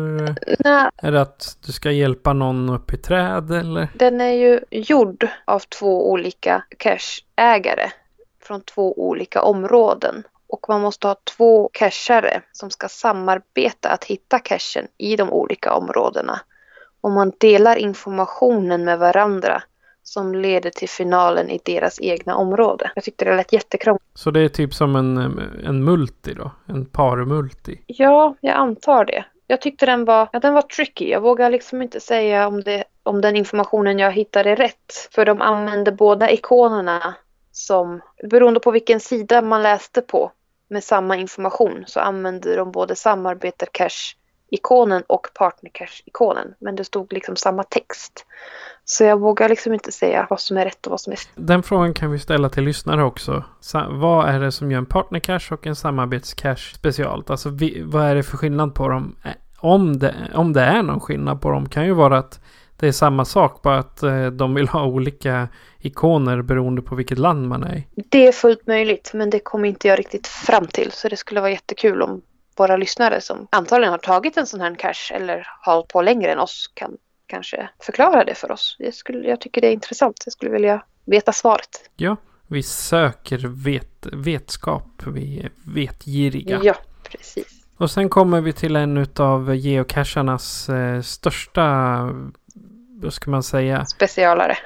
Nej, 0.65 0.91
är 0.97 1.13
det 1.13 1.21
att 1.21 1.59
du 1.67 1.73
ska 1.73 1.91
hjälpa 1.91 2.33
någon 2.33 2.69
upp 2.69 2.93
i 2.93 2.97
träd 2.97 3.51
eller? 3.51 3.89
den 3.95 4.21
är 4.21 4.33
ju 4.33 4.61
gjord 4.71 5.29
av 5.45 5.59
två 5.59 6.11
olika 6.11 6.65
cacheägare 6.79 7.91
från 8.43 8.61
två 8.61 9.01
olika 9.09 9.43
områden. 9.43 10.23
Och 10.49 10.67
man 10.69 10.81
måste 10.81 11.07
ha 11.07 11.17
två 11.37 11.71
cachare 11.73 12.43
som 12.53 12.71
ska 12.71 12.89
samarbeta 12.89 13.89
att 13.89 14.05
hitta 14.05 14.39
cachen 14.39 14.87
i 14.99 15.17
de 15.17 15.31
olika 15.31 15.73
områdena. 15.73 16.41
Och 17.01 17.11
man 17.11 17.33
delar 17.39 17.77
informationen 17.77 18.85
med 18.85 18.99
varandra 18.99 19.63
som 20.09 20.35
leder 20.35 20.71
till 20.71 20.88
finalen 20.88 21.50
i 21.50 21.61
deras 21.65 22.00
egna 22.00 22.37
område. 22.37 22.91
Jag 22.95 23.05
tyckte 23.05 23.25
det 23.25 23.37
lät 23.37 23.53
jättekrångligt. 23.53 24.05
Så 24.15 24.31
det 24.31 24.41
är 24.41 24.49
typ 24.49 24.75
som 24.75 24.97
en, 24.97 25.19
en 25.65 25.85
multi 25.85 26.35
då? 26.35 26.50
En 26.67 26.87
parmulti? 26.87 27.81
Ja, 27.87 28.35
jag 28.41 28.57
antar 28.57 29.05
det. 29.05 29.25
Jag 29.47 29.61
tyckte 29.61 29.87
den 29.87 30.05
var, 30.05 30.29
ja, 30.33 30.41
den 30.41 30.55
var 30.55 30.62
tricky. 30.62 31.11
Jag 31.11 31.21
vågar 31.21 31.50
liksom 31.50 31.83
inte 31.83 32.00
säga 32.00 32.47
om, 32.47 32.62
det, 32.62 32.85
om 33.03 33.21
den 33.21 33.37
informationen 33.37 33.99
jag 33.99 34.12
hittade 34.12 34.50
är 34.50 34.57
rätt. 34.57 35.09
För 35.11 35.25
de 35.25 35.43
använde 35.43 35.93
båda 35.93 36.31
ikonerna 36.31 37.15
som, 37.53 38.00
beroende 38.31 38.61
på 38.61 38.71
vilken 38.71 39.00
sida 39.00 39.43
man 39.43 39.62
läste 39.62 40.03
på 40.03 40.33
med 40.69 40.85
samma 40.85 41.17
information 41.17 41.85
så 41.87 42.00
använde 42.00 42.57
de 42.57 42.73
både 42.73 42.95
samarbetar-cache-ikonen 44.50 45.02
och 45.07 45.28
partner-cache-ikonen. 45.35 46.55
Men 46.59 46.76
det 46.76 46.85
stod 46.85 47.12
liksom 47.12 47.37
samma 47.37 47.62
text. 47.62 48.26
Så 48.85 49.05
jag 49.05 49.21
vågar 49.21 49.49
liksom 49.49 49.75
inte 49.75 49.93
säga 49.93 50.26
vad 50.31 50.40
som 50.40 50.57
är 50.57 50.64
rätt 50.64 50.87
och 50.87 50.90
vad 50.90 51.00
som 51.00 51.12
är 51.12 51.17
fel. 51.17 51.33
Den 51.35 51.62
frågan 51.62 51.95
kan 51.95 52.11
vi 52.11 52.19
ställa 52.19 52.49
till 52.49 52.64
lyssnare 52.64 53.05
också. 53.05 53.45
Sa 53.61 53.87
vad 53.90 54.28
är 54.28 54.40
det 54.40 54.52
som 54.52 54.71
gör 54.71 54.78
en 54.78 54.87
partnercache 54.87 55.55
och 55.55 55.67
en 55.67 55.76
samarbetscache 55.76 56.75
specialt? 56.75 57.31
Alltså 57.31 57.50
vi, 57.50 57.83
vad 57.85 58.05
är 58.05 58.14
det 58.14 58.23
för 58.23 58.37
skillnad 58.37 58.75
på 58.75 58.88
dem? 58.88 59.17
Eh, 59.25 59.31
Om 59.61 59.99
det, 59.99 60.14
om 60.35 60.52
det 60.52 60.62
är 60.62 60.83
någon 60.83 61.00
skillnad 61.00 61.40
på 61.40 61.50
dem 61.50 61.69
kan 61.69 61.87
ju 61.87 61.93
vara 61.93 62.19
att 62.19 62.40
det 62.81 62.88
är 62.88 62.93
samma 62.93 63.25
sak 63.25 63.62
bara 63.62 63.78
att 63.78 64.02
eh, 64.02 64.26
de 64.26 64.55
vill 64.55 64.69
ha 64.69 64.85
olika 64.85 65.49
ikoner 65.81 66.43
beroende 66.43 66.83
på 66.83 66.95
vilket 66.95 67.19
land 67.19 67.49
man 67.49 67.64
är 67.64 67.76
i. 67.76 67.87
Det 67.95 68.26
är 68.26 68.33
fullt 68.33 68.67
möjligt 68.67 69.11
men 69.14 69.31
det 69.31 69.38
kommer 69.38 69.69
inte 69.69 69.88
jag 69.88 69.99
riktigt 69.99 70.26
fram 70.26 70.67
till. 70.67 70.93
Så 70.93 71.09
det 71.09 71.17
skulle 71.17 71.40
vara 71.40 71.50
jättekul 71.50 72.02
om 72.02 72.21
våra 72.59 72.77
lyssnare 72.77 73.21
som 73.21 73.47
antagligen 73.50 73.93
har 73.93 73.99
tagit 73.99 74.37
en 74.37 74.47
sån 74.47 74.61
här 74.61 74.75
cache 74.75 75.15
eller 75.15 75.47
har 75.61 75.75
hållit 75.75 75.88
på 75.88 76.03
längre 76.03 76.33
än 76.33 76.38
oss 76.38 76.71
kan 76.75 76.97
kanske 77.27 77.69
förklara 77.83 78.25
det 78.25 78.35
för 78.35 78.50
oss. 78.50 78.77
Jag, 78.79 78.95
skulle, 78.95 79.29
jag 79.29 79.41
tycker 79.41 79.61
det 79.61 79.67
är 79.67 79.73
intressant. 79.73 80.23
Jag 80.25 80.33
skulle 80.33 80.50
vilja 80.50 80.83
veta 81.05 81.33
svaret. 81.33 81.91
Ja, 81.97 82.17
vi 82.47 82.62
söker 82.62 83.38
vet, 83.65 84.07
vetskap. 84.12 85.03
Vi 85.07 85.41
är 85.41 85.50
vetgiriga. 85.75 86.61
Ja, 86.62 86.75
precis. 87.03 87.59
Och 87.77 87.91
sen 87.91 88.09
kommer 88.09 88.41
vi 88.41 88.53
till 88.53 88.77
en 88.77 89.07
av 89.17 89.55
geocachernas 89.55 90.69
eh, 90.69 91.00
största, 91.03 91.99
vad 93.03 93.12
ska 93.12 93.31
man 93.31 93.43
säga, 93.43 93.87
Specialare. 93.87 94.59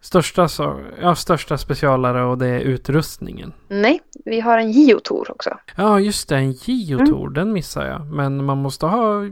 Största, 0.00 0.48
så, 0.48 0.80
ja, 1.00 1.14
största 1.14 1.58
specialare 1.58 2.24
och 2.24 2.38
det 2.38 2.46
är 2.46 2.60
utrustningen. 2.60 3.52
Nej, 3.68 4.00
vi 4.24 4.40
har 4.40 4.58
en 4.58 4.70
geotour 4.72 5.30
också. 5.30 5.58
Ja, 5.76 6.00
just 6.00 6.28
det, 6.28 6.36
en 6.36 6.52
geotour, 6.52 7.30
den 7.30 7.52
missar 7.52 7.86
jag. 7.86 8.06
Men 8.06 8.44
man 8.44 8.58
måste 8.58 8.86
ha, 8.86 9.22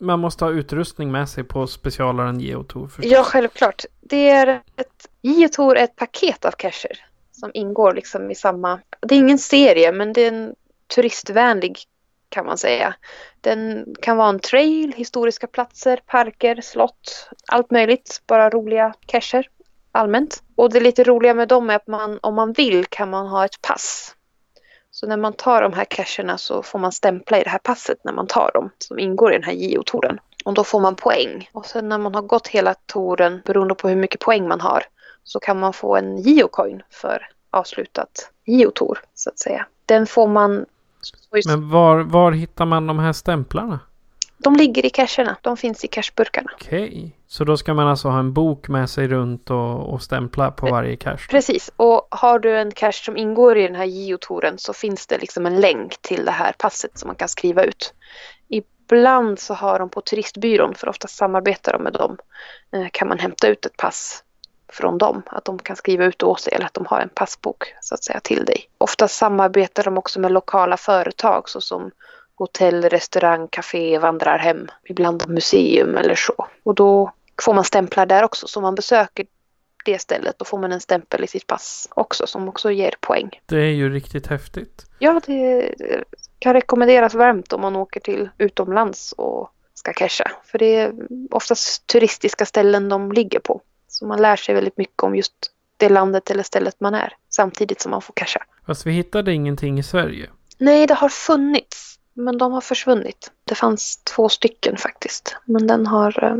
man 0.00 0.20
måste 0.20 0.44
ha 0.44 0.52
utrustning 0.52 1.12
med 1.12 1.28
sig 1.28 1.44
på 1.44 1.66
specialaren 1.66 2.40
geotour. 2.40 2.86
förstås. 2.86 3.12
Ja, 3.12 3.22
självklart. 3.22 3.84
Det 4.00 4.28
är 4.28 4.48
ett, 4.76 5.08
geotour 5.22 5.76
är 5.76 5.84
ett 5.84 5.96
paket 5.96 6.44
av 6.44 6.50
cacher 6.50 7.04
som 7.32 7.50
ingår 7.54 7.94
liksom 7.94 8.30
i 8.30 8.34
samma... 8.34 8.80
Det 9.00 9.14
är 9.14 9.18
ingen 9.18 9.38
serie, 9.38 9.92
men 9.92 10.12
det 10.12 10.20
är 10.20 10.32
en 10.32 10.54
turistvänlig 10.94 11.78
kan 12.28 12.46
man 12.46 12.58
säga. 12.58 12.94
Den 13.40 13.86
kan 14.02 14.16
vara 14.16 14.28
en 14.28 14.40
trail, 14.40 14.92
historiska 14.96 15.46
platser, 15.46 16.00
parker, 16.06 16.60
slott, 16.60 17.30
allt 17.46 17.70
möjligt. 17.70 18.22
Bara 18.26 18.50
roliga 18.50 18.94
cacher 19.06 19.48
allmänt. 19.92 20.42
Och 20.56 20.72
det 20.72 20.80
lite 20.80 21.04
roliga 21.04 21.34
med 21.34 21.48
dem 21.48 21.70
är 21.70 21.76
att 21.76 21.86
man, 21.86 22.18
om 22.22 22.34
man 22.34 22.52
vill 22.52 22.86
kan 22.86 23.10
man 23.10 23.26
ha 23.26 23.44
ett 23.44 23.62
pass. 23.62 24.14
Så 24.90 25.06
när 25.06 25.16
man 25.16 25.32
tar 25.32 25.62
de 25.62 25.72
här 25.72 25.84
cacherna 25.84 26.38
så 26.38 26.62
får 26.62 26.78
man 26.78 26.92
stämpla 26.92 27.40
i 27.40 27.42
det 27.42 27.50
här 27.50 27.58
passet 27.58 27.98
när 28.04 28.12
man 28.12 28.26
tar 28.26 28.50
dem 28.54 28.70
som 28.78 28.98
ingår 28.98 29.32
i 29.32 29.34
den 29.34 29.44
här 29.44 29.52
geotoren. 29.52 30.20
Och 30.44 30.54
då 30.54 30.64
får 30.64 30.80
man 30.80 30.96
poäng. 30.96 31.50
Och 31.52 31.66
sen 31.66 31.88
när 31.88 31.98
man 31.98 32.14
har 32.14 32.22
gått 32.22 32.48
hela 32.48 32.74
toren, 32.74 33.42
beroende 33.44 33.74
på 33.74 33.88
hur 33.88 33.96
mycket 33.96 34.20
poäng 34.20 34.48
man 34.48 34.60
har, 34.60 34.82
så 35.24 35.40
kan 35.40 35.60
man 35.60 35.72
få 35.72 35.96
en 35.96 36.16
geocoin 36.16 36.82
för 36.90 37.28
avslutat 37.50 38.30
geotor 38.44 38.98
så 39.14 39.30
att 39.30 39.38
säga. 39.38 39.66
Den 39.86 40.06
får 40.06 40.28
man... 40.28 40.66
Men 41.46 41.70
var, 41.70 42.00
var 42.00 42.32
hittar 42.32 42.64
man 42.66 42.86
de 42.86 42.98
här 42.98 43.12
stämplarna? 43.12 43.80
De 44.38 44.56
ligger 44.56 44.86
i 44.86 44.90
cacherna. 44.90 45.36
De 45.42 45.56
finns 45.56 45.84
i 45.84 45.88
cashburkarna. 45.88 46.50
Okej. 46.54 47.16
Så 47.26 47.44
då 47.44 47.56
ska 47.56 47.74
man 47.74 47.88
alltså 47.88 48.08
ha 48.08 48.18
en 48.18 48.32
bok 48.32 48.68
med 48.68 48.90
sig 48.90 49.08
runt 49.08 49.50
och, 49.50 49.92
och 49.92 50.02
stämpla 50.02 50.50
på 50.50 50.66
varje 50.66 50.96
cache? 50.96 51.28
Precis. 51.30 51.70
Och 51.76 52.08
har 52.10 52.38
du 52.38 52.58
en 52.58 52.70
cache 52.70 53.04
som 53.04 53.16
ingår 53.16 53.58
i 53.58 53.62
den 53.62 53.74
här 53.74 53.84
geotoren 53.84 54.58
så 54.58 54.72
finns 54.72 55.06
det 55.06 55.18
liksom 55.18 55.46
en 55.46 55.60
länk 55.60 56.02
till 56.02 56.24
det 56.24 56.30
här 56.30 56.52
passet 56.58 56.98
som 56.98 57.06
man 57.06 57.16
kan 57.16 57.28
skriva 57.28 57.64
ut. 57.64 57.94
Ibland 58.48 59.38
så 59.38 59.54
har 59.54 59.78
de 59.78 59.88
på 59.88 60.00
turistbyrån, 60.00 60.74
för 60.74 60.88
ofta 60.88 61.08
samarbetar 61.08 61.72
de 61.72 61.82
med 61.82 61.92
dem, 61.92 62.16
eh, 62.72 62.86
kan 62.92 63.08
man 63.08 63.18
hämta 63.18 63.48
ut 63.48 63.66
ett 63.66 63.76
pass 63.76 64.24
från 64.72 64.98
dem. 64.98 65.22
Att 65.26 65.44
de 65.44 65.58
kan 65.58 65.76
skriva 65.76 66.04
ut 66.04 66.22
åt 66.22 66.40
sig 66.40 66.52
eller 66.52 66.66
att 66.66 66.74
de 66.74 66.86
har 66.86 67.00
en 67.00 67.08
passbok 67.08 67.74
så 67.80 67.94
att 67.94 68.04
säga 68.04 68.20
till 68.20 68.44
dig. 68.44 68.70
Ofta 68.78 69.08
samarbetar 69.08 69.84
de 69.84 69.98
också 69.98 70.20
med 70.20 70.32
lokala 70.32 70.76
företag 70.76 71.48
såsom 71.48 71.90
hotell, 72.38 72.82
restaurang, 72.82 73.48
café, 73.48 73.98
vandrarhem, 73.98 74.68
ibland 74.84 75.28
museum 75.28 75.96
eller 75.96 76.14
så. 76.14 76.46
Och 76.62 76.74
då 76.74 77.12
får 77.42 77.54
man 77.54 77.64
stämplar 77.64 78.06
där 78.06 78.22
också. 78.22 78.46
Så 78.46 78.60
man 78.60 78.74
besöker 78.74 79.26
det 79.84 79.98
stället 79.98 80.38
då 80.38 80.44
får 80.44 80.58
man 80.58 80.72
en 80.72 80.80
stämpel 80.80 81.24
i 81.24 81.26
sitt 81.26 81.46
pass 81.46 81.88
också 81.90 82.26
som 82.26 82.48
också 82.48 82.70
ger 82.70 82.94
poäng. 83.00 83.30
Det 83.46 83.56
är 83.56 83.70
ju 83.70 83.90
riktigt 83.90 84.26
häftigt. 84.26 84.86
Ja, 84.98 85.20
det 85.26 85.74
kan 86.38 86.52
rekommenderas 86.52 87.14
varmt 87.14 87.52
om 87.52 87.60
man 87.60 87.76
åker 87.76 88.00
till 88.00 88.28
utomlands 88.38 89.12
och 89.12 89.50
ska 89.74 89.92
casha. 89.92 90.30
För 90.44 90.58
det 90.58 90.76
är 90.76 90.92
oftast 91.30 91.86
turistiska 91.86 92.46
ställen 92.46 92.88
de 92.88 93.12
ligger 93.12 93.40
på. 93.40 93.60
Så 93.88 94.06
man 94.06 94.22
lär 94.22 94.36
sig 94.36 94.54
väldigt 94.54 94.76
mycket 94.76 95.02
om 95.02 95.16
just 95.16 95.34
det 95.76 95.88
landet 95.88 96.30
eller 96.30 96.42
stället 96.42 96.80
man 96.80 96.94
är 96.94 97.12
samtidigt 97.28 97.80
som 97.80 97.90
man 97.90 98.02
får 98.02 98.14
casha. 98.14 98.44
Fast 98.66 98.86
vi 98.86 98.92
hittade 98.92 99.32
ingenting 99.32 99.78
i 99.78 99.82
Sverige. 99.82 100.30
Nej, 100.58 100.86
det 100.86 100.94
har 100.94 101.08
funnits. 101.08 101.97
Men 102.18 102.38
de 102.38 102.52
har 102.52 102.60
försvunnit. 102.60 103.32
Det 103.44 103.54
fanns 103.54 103.96
två 103.96 104.28
stycken 104.28 104.76
faktiskt. 104.76 105.36
Men 105.44 105.66
den, 105.66 105.86
har, 105.86 106.24
eh, 106.24 106.36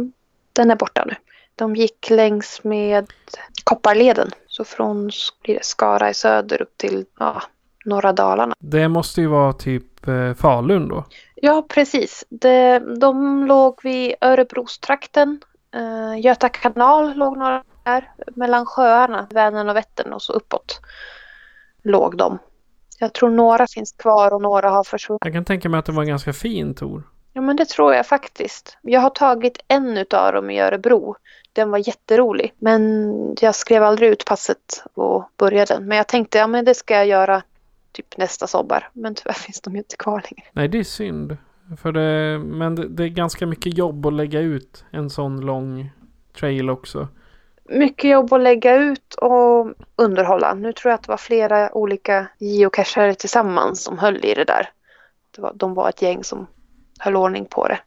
den 0.53 0.71
är 0.71 0.77
borta 0.77 1.05
nu. 1.07 1.15
De 1.55 1.77
gick 1.77 2.11
längs 2.11 2.65
med 2.65 3.13
Kopparleden. 3.65 4.31
Så 4.47 4.65
från 4.65 5.11
Skara 5.63 6.11
i 6.11 6.15
söder 6.15 6.63
upp 6.63 6.77
till 6.77 7.05
ja, 7.19 7.43
norra 7.85 8.13
Dalarna. 8.13 8.55
Det 8.59 8.89
måste 8.89 9.21
ju 9.21 9.27
vara 9.27 9.53
typ 9.53 10.09
eh, 10.09 10.35
Falun 10.35 10.89
då? 10.89 11.05
Ja, 11.35 11.67
precis. 11.69 12.25
Det, 12.29 12.79
de 12.79 13.47
låg 13.47 13.81
vid 13.83 14.15
Örebrostrakten. 14.21 15.41
Uh, 15.77 16.21
Göta 16.21 16.49
kanal 16.49 17.15
låg 17.15 17.39
några 17.39 17.63
där. 17.85 18.11
Mellan 18.27 18.67
sjöarna, 18.67 19.27
Vänern 19.31 19.69
och 19.69 19.77
Vättern 19.77 20.13
och 20.13 20.23
så 20.23 20.33
uppåt 20.33 20.81
låg 21.83 22.17
de. 22.17 22.39
Jag 22.99 23.12
tror 23.12 23.31
några 23.31 23.67
finns 23.67 23.93
kvar 23.93 24.35
och 24.35 24.43
några 24.43 24.71
har 24.71 24.85
försvunnit. 24.85 25.21
Jag 25.25 25.33
kan 25.33 25.45
tänka 25.45 25.69
mig 25.69 25.78
att 25.78 25.87
det 25.87 25.93
var 25.93 26.02
en 26.02 26.09
ganska 26.09 26.33
fin 26.33 26.75
tour. 26.75 27.02
Ja 27.33 27.40
men 27.40 27.57
det 27.57 27.69
tror 27.69 27.95
jag 27.95 28.07
faktiskt. 28.07 28.78
Jag 28.83 29.00
har 29.00 29.11
tagit 29.11 29.59
en 29.69 29.99
utav 29.99 30.33
dem 30.33 30.50
i 30.50 30.61
Örebro. 30.61 31.17
Den 31.52 31.71
var 31.71 31.88
jätterolig. 31.88 32.52
Men 32.59 33.12
jag 33.40 33.55
skrev 33.55 33.83
aldrig 33.83 34.11
ut 34.11 34.25
passet 34.25 34.85
och 34.95 35.31
började. 35.37 35.81
Men 35.81 35.97
jag 35.97 36.09
tänkte 36.09 36.38
ja 36.38 36.47
men 36.47 36.64
det 36.64 36.75
ska 36.75 36.95
jag 36.95 37.07
göra 37.07 37.43
typ 37.93 38.17
nästa 38.17 38.47
sommar. 38.47 38.88
Men 38.92 39.14
tyvärr 39.14 39.33
finns 39.46 39.61
de 39.61 39.73
ju 39.73 39.79
inte 39.79 39.96
kvar 39.96 40.23
längre. 40.31 40.49
Nej 40.53 40.68
det 40.68 40.79
är 40.79 40.85
synd. 40.85 41.37
För 41.83 41.92
det, 41.92 42.38
men 42.38 42.75
det, 42.75 42.88
det 42.88 43.05
är 43.05 43.09
ganska 43.09 43.46
mycket 43.46 43.79
jobb 43.79 44.07
att 44.07 44.12
lägga 44.12 44.40
ut 44.40 44.85
en 44.90 45.11
sån 45.11 45.40
lång 45.40 45.90
trail 46.38 46.70
också 46.70 47.09
mycket 47.68 48.11
jobb 48.11 48.33
att 48.33 48.40
lägga 48.40 48.76
ut 48.76 49.14
och 49.14 49.72
underhålla. 49.96 50.54
Nu 50.54 50.72
tror 50.72 50.90
jag 50.90 50.94
att 50.94 51.02
det 51.02 51.11
var 51.11 51.16
flera 51.16 51.74
olika 51.74 52.26
geocachare 52.38 53.14
tillsammans 53.14 53.83
som 53.83 53.98
höll 53.98 54.24
i 54.24 54.35
det 54.35 54.44
där. 54.44 54.70
Det 55.37 55.42
var, 55.42 55.52
de 55.54 55.74
var 55.74 55.88
ett 55.88 56.02
gäng 56.02 56.24
som 56.24 56.46
höll 56.98 57.16
ordning 57.16 57.46
på 57.46 57.68
det. 57.68 57.78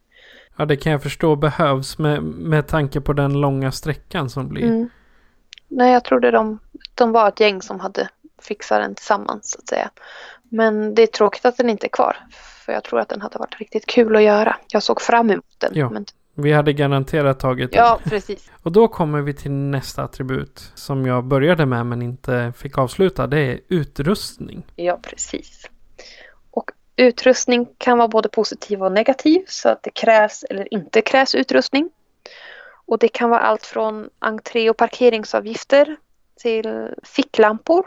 Ja, 0.56 0.64
det 0.64 0.76
kan 0.76 0.92
jag 0.92 1.02
förstå 1.02 1.36
behövs 1.36 1.98
med, 1.98 2.22
med 2.22 2.66
tanke 2.66 3.00
på 3.00 3.12
den 3.12 3.40
långa 3.40 3.72
sträckan 3.72 4.30
som 4.30 4.48
blir. 4.48 4.64
Mm. 4.64 4.90
Nej, 5.68 5.92
jag 5.92 6.04
trodde 6.04 6.30
de, 6.30 6.58
de 6.94 7.12
var 7.12 7.28
ett 7.28 7.40
gäng 7.40 7.62
som 7.62 7.80
hade 7.80 8.08
fixat 8.42 8.82
den 8.82 8.94
tillsammans 8.94 9.50
så 9.50 9.58
att 9.58 9.68
säga. 9.68 9.90
Men 10.42 10.94
det 10.94 11.02
är 11.02 11.06
tråkigt 11.06 11.44
att 11.44 11.56
den 11.56 11.70
inte 11.70 11.86
är 11.86 11.88
kvar. 11.88 12.16
För 12.66 12.72
jag 12.72 12.84
tror 12.84 13.00
att 13.00 13.08
den 13.08 13.20
hade 13.20 13.38
varit 13.38 13.58
riktigt 13.58 13.86
kul 13.86 14.16
att 14.16 14.22
göra. 14.22 14.56
Jag 14.68 14.82
såg 14.82 15.00
fram 15.00 15.30
emot 15.30 15.54
den. 15.58 15.70
Ja. 15.74 15.90
Men 15.90 16.06
vi 16.42 16.52
hade 16.52 16.72
garanterat 16.72 17.40
tagit 17.40 17.72
den. 17.72 17.78
Ja, 17.78 18.00
precis. 18.04 18.50
Och 18.62 18.72
då 18.72 18.88
kommer 18.88 19.20
vi 19.20 19.34
till 19.34 19.50
nästa 19.50 20.02
attribut 20.02 20.72
som 20.74 21.06
jag 21.06 21.24
började 21.24 21.66
med 21.66 21.86
men 21.86 22.02
inte 22.02 22.52
fick 22.56 22.78
avsluta. 22.78 23.26
Det 23.26 23.38
är 23.38 23.60
utrustning. 23.68 24.66
Ja, 24.76 24.98
precis. 25.02 25.70
Och 26.50 26.70
utrustning 26.96 27.68
kan 27.78 27.98
vara 27.98 28.08
både 28.08 28.28
positiv 28.28 28.82
och 28.82 28.92
negativ 28.92 29.44
så 29.46 29.68
att 29.68 29.82
det 29.82 29.90
krävs 29.90 30.44
eller 30.50 30.74
inte 30.74 31.02
krävs 31.02 31.34
utrustning. 31.34 31.90
Och 32.86 32.98
det 32.98 33.08
kan 33.08 33.30
vara 33.30 33.40
allt 33.40 33.66
från 33.66 34.10
entré 34.18 34.70
och 34.70 34.76
parkeringsavgifter 34.76 35.96
till 36.42 36.88
ficklampor 37.02 37.86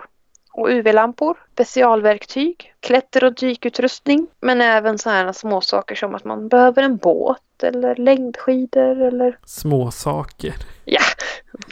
och 0.52 0.70
UV-lampor, 0.70 1.38
specialverktyg, 1.54 2.74
klätter 2.80 3.24
och 3.24 3.36
dykutrustning 3.36 4.28
men 4.42 4.62
även 4.62 4.98
sådana 4.98 5.34
små 5.34 5.62
saker 5.62 5.96
som 5.96 6.16
att 6.16 6.24
man 6.24 6.48
behöver 6.48 6.84
en 6.84 6.98
båt 6.98 7.42
eller 7.64 7.96
längdskidor 7.96 9.02
eller... 9.02 9.38
Små 9.46 9.92
saker. 9.92 10.56
Ja, 10.86 11.02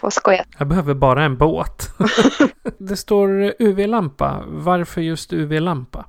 vad 0.01 0.13
skoja. 0.13 0.45
Jag 0.57 0.67
behöver 0.67 0.93
bara 0.93 1.23
en 1.23 1.37
båt. 1.37 1.89
det 2.77 2.97
står 2.97 3.53
UV-lampa. 3.59 4.43
Varför 4.47 5.01
just 5.01 5.33
UV-lampa? 5.33 6.05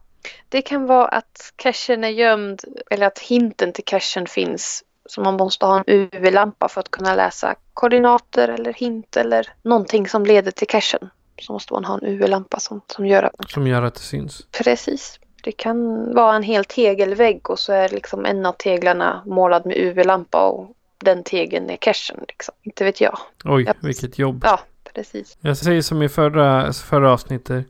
Det 0.49 0.63
kan 0.63 0.87
vara 0.87 1.09
att 1.09 1.53
cachen 1.57 2.05
är 2.05 2.09
gömd 2.09 2.63
eller 2.91 3.07
att 3.07 3.19
hinten 3.19 3.73
till 3.73 3.85
cachen 3.85 4.27
finns. 4.27 4.85
Så 5.07 5.21
man 5.21 5.35
måste 5.37 5.67
ha 5.67 5.79
en 5.79 5.85
UV-lampa 5.87 6.69
för 6.69 6.81
att 6.81 6.91
kunna 6.91 7.15
läsa 7.15 7.55
koordinater 7.75 8.49
eller 8.49 8.73
hint 8.73 9.17
eller 9.17 9.49
någonting 9.63 10.09
som 10.09 10.27
leder 10.27 10.51
till 10.51 10.69
cachen. 10.69 11.11
Så 11.43 11.53
måste 11.53 11.73
man 11.73 11.85
ha 11.85 11.99
en 11.99 12.07
UV-lampa 12.07 12.61
som, 12.61 12.81
som 12.87 13.07
gör 13.07 13.23
att... 13.23 13.51
Som 13.51 13.67
gör 13.67 13.83
att 13.83 13.95
det 13.95 14.01
syns. 14.01 14.47
Precis. 14.59 15.21
Det 15.45 15.53
kan 15.53 16.15
vara 16.15 16.37
en 16.37 16.43
hel 16.43 16.65
tegelvägg 16.65 17.51
och 17.51 17.59
så 17.59 17.73
är 17.73 17.89
liksom 17.89 18.25
en 18.25 18.47
av 18.47 18.53
teglarna 18.53 19.23
målad 19.27 19.67
med 19.67 19.77
UV-lampa 19.77 20.49
och 20.49 20.71
den 20.99 21.25
tegeln 21.25 21.71
är 21.71 21.77
cashen. 21.77 22.17
Liksom. 22.29 22.55
Inte 22.63 22.85
vet 22.85 23.01
jag. 23.01 23.19
Oj, 23.45 23.65
jag... 23.65 23.75
vilket 23.81 24.19
jobb. 24.19 24.41
Ja, 24.45 24.61
precis. 24.95 25.37
Jag 25.41 25.57
säger 25.57 25.83
som 25.83 26.03
i 26.03 26.09
förra, 26.09 26.73
förra 26.73 27.13
avsnittet. 27.13 27.67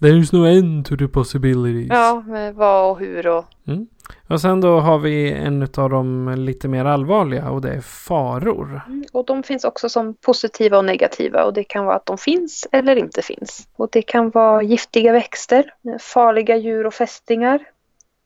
There 0.00 0.18
is 0.18 0.32
no 0.32 0.46
end 0.46 0.86
to 0.86 0.96
the 0.96 1.08
possibilities. 1.08 1.88
Ja, 1.90 2.24
med 2.26 2.54
vad 2.54 2.90
och 2.90 2.98
hur 2.98 3.26
och... 3.26 3.44
Mm. 3.66 3.86
Och 4.26 4.40
sen 4.40 4.60
då 4.60 4.80
har 4.80 4.98
vi 4.98 5.32
en 5.32 5.62
av 5.62 5.90
de 5.90 6.34
lite 6.36 6.68
mer 6.68 6.84
allvarliga 6.84 7.50
och 7.50 7.60
det 7.60 7.72
är 7.72 7.80
faror. 7.80 8.80
Mm, 8.86 9.04
och 9.12 9.24
de 9.26 9.42
finns 9.42 9.64
också 9.64 9.88
som 9.88 10.14
positiva 10.14 10.78
och 10.78 10.84
negativa 10.84 11.44
och 11.44 11.54
det 11.54 11.64
kan 11.64 11.84
vara 11.84 11.96
att 11.96 12.06
de 12.06 12.18
finns 12.18 12.66
eller 12.72 12.96
inte 12.96 13.22
finns. 13.22 13.68
Och 13.76 13.88
det 13.92 14.02
kan 14.02 14.30
vara 14.30 14.62
giftiga 14.62 15.12
växter, 15.12 15.74
farliga 16.00 16.56
djur 16.56 16.86
och 16.86 16.94
fästingar. 16.94 17.64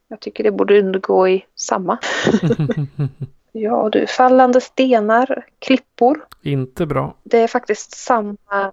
Jag 0.08 0.20
tycker 0.20 0.44
det 0.44 0.50
borde 0.50 0.80
undgå 0.80 1.28
i 1.28 1.44
samma. 1.54 1.98
ja 3.52 3.88
du, 3.92 4.06
fallande 4.06 4.60
stenar, 4.60 5.46
klippor. 5.58 6.26
Inte 6.42 6.86
bra. 6.86 7.14
Det 7.22 7.38
är 7.38 7.48
faktiskt 7.48 7.96
samma, 7.96 8.72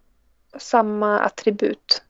samma 0.57 1.19
attribut. 1.19 2.01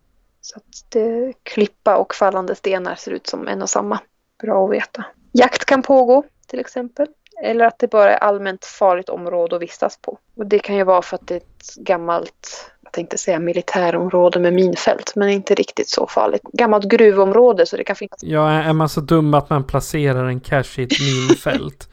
Så 0.42 0.58
att 0.58 0.86
det, 0.90 1.34
klippa 1.44 1.98
och 1.98 2.16
fallande 2.16 2.56
stenar 2.56 2.96
ser 2.96 3.12
ut 3.12 3.28
som 3.28 3.48
en 3.48 3.62
och 3.62 3.70
samma. 3.70 4.00
Bra 4.42 4.66
att 4.66 4.72
veta. 4.72 5.06
Jakt 5.32 5.66
kan 5.66 5.82
pågå 5.82 6.24
till 6.48 6.60
exempel. 6.60 7.08
Eller 7.44 7.66
att 7.66 7.80
det 7.80 7.88
bara 7.88 8.14
är 8.14 8.18
allmänt 8.18 8.66
farligt 8.66 9.10
område 9.10 9.56
att 9.56 9.62
vistas 9.62 10.00
på. 10.02 10.18
Och 10.36 10.46
det 10.46 10.60
kan 10.60 10.76
ju 10.76 10.84
vara 10.84 11.02
för 11.02 11.16
att 11.16 11.28
det 11.28 11.34
är 11.34 11.38
ett 11.38 11.76
gammalt, 11.76 12.72
jag 12.82 12.92
tänkte 12.92 13.18
säga 13.18 13.40
militärområde 13.40 14.40
med 14.40 14.54
minfält, 14.54 15.14
men 15.16 15.30
inte 15.30 15.56
riktigt 15.56 15.90
så 15.90 16.08
farligt. 16.08 16.42
Gammalt 16.54 16.86
gruvområde 16.86 17.66
så 17.66 17.78
det 17.78 17.84
kan 17.84 17.96
finnas. 17.96 18.24
Ja, 18.24 18.52
är 18.52 18.74
man 18.74 18.90
så 18.90 19.02
dum 19.02 19.34
att 19.34 19.50
man 19.50 19.64
placerar 19.64 20.26
en 20.26 20.40
cache 20.40 20.82
i 20.82 20.84
ett 20.84 20.92
minfält, 21.30 21.90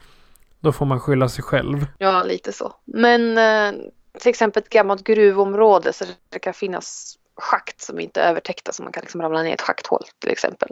då 0.61 0.73
får 0.73 0.87
man 0.87 1.01
skylla 1.01 1.29
sig 1.29 1.45
själv. 1.45 1.87
Ja, 1.99 2.23
lite 2.23 2.53
så. 2.53 2.73
Men 2.85 3.39
eh, 3.39 3.81
till 4.21 4.31
exempel 4.31 4.63
ett 4.63 4.69
gammalt 4.69 5.05
gruvområde 5.05 5.93
så 5.93 6.05
det 6.29 6.39
kan 6.39 6.55
finnas 6.55 7.19
schakt 7.37 7.81
som 7.81 8.01
inte 8.01 8.21
är 8.21 8.31
övertäckta 8.31 8.73
så 8.73 8.83
man 8.83 8.93
kan 8.93 9.01
liksom 9.01 9.23
ramla 9.23 9.43
ner 9.43 9.51
i 9.51 9.53
ett 9.53 9.61
schakthål 9.61 10.03
till 10.19 10.31
exempel. 10.31 10.69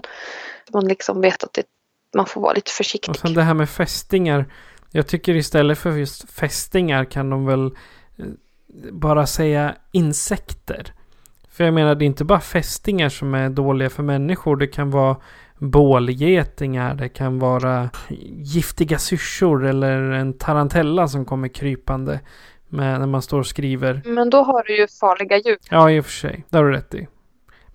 Man 0.73 0.89
liksom 0.89 1.21
vet 1.21 1.45
att 1.45 1.53
det, 1.53 1.63
man 2.15 2.27
får 2.27 2.41
vara 2.41 2.53
lite 2.53 2.71
försiktig. 2.71 3.11
Och 3.11 3.17
sen 3.17 3.35
det 3.35 3.43
här 3.43 3.55
med 3.55 3.71
fästingar. 3.71 4.47
Jag 4.91 5.07
tycker 5.07 5.35
istället 5.35 5.79
för 5.79 5.91
just 5.91 6.31
fästingar 6.31 7.05
kan 7.05 7.31
de 7.31 7.47
väl 7.47 7.67
eh, 7.67 8.27
bara 8.93 9.27
säga 9.27 9.77
insekter. 9.93 10.95
För 11.51 11.65
jag 11.65 11.75
menar, 11.75 11.95
det 11.95 12.05
är 12.05 12.07
inte 12.07 12.25
bara 12.25 12.41
fästingar 12.41 13.09
som 13.09 13.35
är 13.35 13.51
dåliga 13.51 13.91
för 13.91 14.03
människor. 14.03 14.57
Det 14.57 14.67
kan 14.67 14.91
vara 14.91 15.17
bålgetingar, 15.59 16.95
det 16.95 17.09
kan 17.09 17.39
vara 17.39 17.91
giftiga 18.29 18.99
syrsor 18.99 19.65
eller 19.65 20.11
en 20.11 20.39
tarantella 20.39 21.09
som 21.09 21.25
kommer 21.25 21.49
krypande 21.49 22.21
med, 22.75 23.01
när 23.01 23.07
man 23.07 23.23
står 23.23 23.39
och 23.39 23.47
skriver. 23.47 24.03
Men 24.05 24.31
då 24.31 24.43
har 24.43 24.63
du 24.63 24.77
ju 24.77 24.87
farliga 25.01 25.37
djur. 25.39 25.57
Ja, 25.71 25.91
i 25.91 26.01
och 26.01 26.05
för 26.05 26.13
sig. 26.13 26.45
Det 26.51 26.57
har 26.57 26.65
du 26.65 26.73
rätt 26.73 26.95
i. 26.95 27.09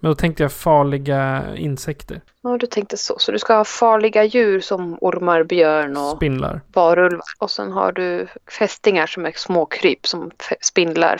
Men 0.01 0.11
då 0.11 0.15
tänkte 0.15 0.43
jag 0.43 0.51
farliga 0.51 1.43
insekter. 1.55 2.21
Ja, 2.41 2.57
du 2.57 2.67
tänkte 2.67 2.97
så. 2.97 3.15
Så 3.19 3.31
du 3.31 3.39
ska 3.39 3.55
ha 3.55 3.65
farliga 3.65 4.23
djur 4.23 4.59
som 4.59 4.97
ormar, 5.01 5.43
björn 5.43 5.97
och 5.97 6.15
Spindlar. 6.17 6.61
varulvar. 6.73 7.21
Och 7.39 7.51
sen 7.51 7.71
har 7.71 7.91
du 7.91 8.27
fästingar 8.59 9.07
som 9.07 9.25
är 9.25 9.33
små 9.35 9.65
kryp 9.65 10.07
som 10.07 10.31
spindlar, 10.61 11.17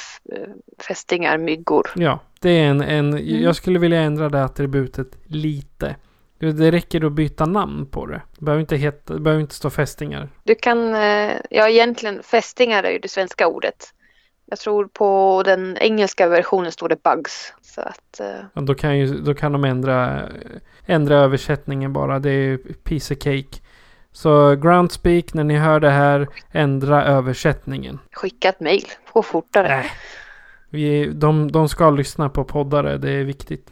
fästingar, 0.87 1.37
myggor. 1.37 1.89
Ja, 1.95 2.19
det 2.39 2.49
är 2.49 2.63
en, 2.69 2.81
en... 2.81 3.41
Jag 3.41 3.55
skulle 3.55 3.79
vilja 3.79 4.01
ändra 4.01 4.29
det 4.29 4.43
attributet 4.43 5.07
lite. 5.25 5.95
Det 6.39 6.71
räcker 6.71 7.05
att 7.05 7.11
byta 7.11 7.45
namn 7.45 7.85
på 7.85 8.05
det. 8.05 8.21
Det 8.37 8.45
behöver 8.45 8.61
inte, 8.61 8.75
heta, 8.75 9.13
det 9.13 9.19
behöver 9.19 9.41
inte 9.41 9.55
stå 9.55 9.69
fästingar. 9.69 10.29
Du 10.43 10.55
kan, 10.55 10.93
eh, 10.93 11.31
ja 11.49 11.69
egentligen 11.69 12.23
fästingar 12.23 12.83
är 12.83 12.91
ju 12.91 12.99
det 12.99 13.07
svenska 13.07 13.47
ordet. 13.47 13.93
Jag 14.45 14.59
tror 14.59 14.85
på 14.85 15.43
den 15.45 15.77
engelska 15.77 16.27
versionen 16.27 16.71
står 16.71 16.89
det 16.89 17.03
bugs. 17.03 17.53
Så 17.61 17.81
att, 17.81 18.19
eh, 18.19 18.45
Ja, 18.53 18.61
då, 18.61 18.75
kan 18.75 18.97
ju, 18.97 19.07
då 19.07 19.33
kan 19.33 19.51
de 19.51 19.63
ändra, 19.63 20.29
ändra 20.85 21.15
översättningen 21.15 21.93
bara. 21.93 22.19
Det 22.19 22.31
är 22.31 22.57
piece 22.57 23.13
of 23.13 23.19
cake. 23.19 23.61
Så 24.11 24.55
Groundspeak, 24.55 25.33
när 25.33 25.43
ni 25.43 25.57
hör 25.57 25.79
det 25.79 25.89
här, 25.89 26.27
ändra 26.51 27.03
översättningen. 27.03 27.99
skicka 28.11 28.49
ett 28.49 28.59
mejl, 28.59 28.85
gå 29.13 29.23
fortare. 29.23 29.67
Äh. 29.79 29.85
Vi, 30.69 31.05
de, 31.05 31.51
de 31.51 31.69
ska 31.69 31.89
lyssna 31.89 32.29
på 32.29 32.43
poddare, 32.43 32.97
det 32.97 33.11
är 33.11 33.23
viktigt. 33.23 33.69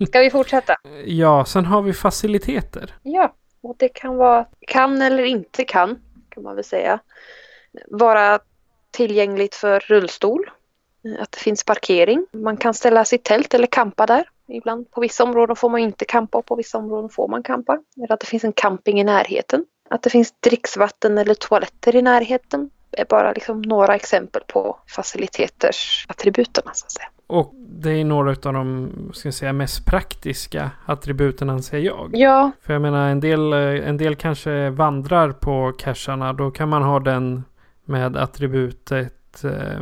Ska 0.08 0.20
vi 0.20 0.30
fortsätta? 0.30 0.76
Ja, 1.04 1.44
sen 1.44 1.64
har 1.64 1.82
vi 1.82 1.92
faciliteter. 1.92 2.94
Ja, 3.02 3.34
och 3.62 3.76
det 3.78 3.88
kan 3.88 4.16
vara, 4.16 4.46
kan 4.66 5.02
eller 5.02 5.24
inte 5.24 5.64
kan, 5.64 5.98
kan 6.28 6.42
man 6.42 6.54
väl 6.54 6.64
säga, 6.64 6.98
vara 7.88 8.38
tillgängligt 8.90 9.54
för 9.54 9.80
rullstol. 9.80 10.50
Att 11.18 11.32
det 11.32 11.38
finns 11.38 11.64
parkering. 11.64 12.26
Man 12.32 12.56
kan 12.56 12.74
ställa 12.74 13.04
sitt 13.04 13.24
tält 13.24 13.54
eller 13.54 13.66
campa 13.66 14.06
där. 14.06 14.28
Ibland 14.48 14.90
på 14.90 15.00
vissa 15.00 15.24
områden 15.24 15.56
får 15.56 15.68
man 15.68 15.80
inte 15.80 16.04
campa 16.04 16.38
och 16.38 16.46
på 16.46 16.56
vissa 16.56 16.78
områden 16.78 17.10
får 17.10 17.28
man 17.28 17.42
campa. 17.42 17.78
Eller 17.96 18.12
att 18.12 18.20
det 18.20 18.26
finns 18.26 18.44
en 18.44 18.52
camping 18.52 19.00
i 19.00 19.04
närheten. 19.04 19.64
Att 19.90 20.02
det 20.02 20.10
finns 20.10 20.34
dricksvatten 20.40 21.18
eller 21.18 21.34
toaletter 21.34 21.96
i 21.96 22.02
närheten 22.02 22.70
är 22.98 23.04
bara 23.04 23.32
liksom 23.32 23.62
några 23.62 23.94
exempel 23.94 24.42
på 24.48 24.78
faciliteters 24.86 26.06
attributerna 26.08 26.70
så 26.74 26.84
att 26.86 26.92
säga. 26.92 27.06
Och 27.26 27.54
det 27.54 27.90
är 27.90 28.04
några 28.04 28.30
av 28.30 28.52
de 28.54 28.90
ska 29.14 29.32
säga, 29.32 29.52
mest 29.52 29.86
praktiska 29.86 30.70
attributen 30.86 31.50
anser 31.50 31.78
jag. 31.78 32.10
Ja, 32.12 32.50
För 32.62 32.72
jag 32.72 32.82
menar 32.82 33.08
en 33.08 33.20
del, 33.20 33.52
en 33.52 33.96
del 33.96 34.16
kanske 34.16 34.70
vandrar 34.70 35.32
på 35.32 35.72
cacherna. 35.78 36.32
Då 36.32 36.50
kan 36.50 36.68
man 36.68 36.82
ha 36.82 37.00
den 37.00 37.44
med 37.84 38.16
attributet 38.16 39.44
eh, 39.44 39.80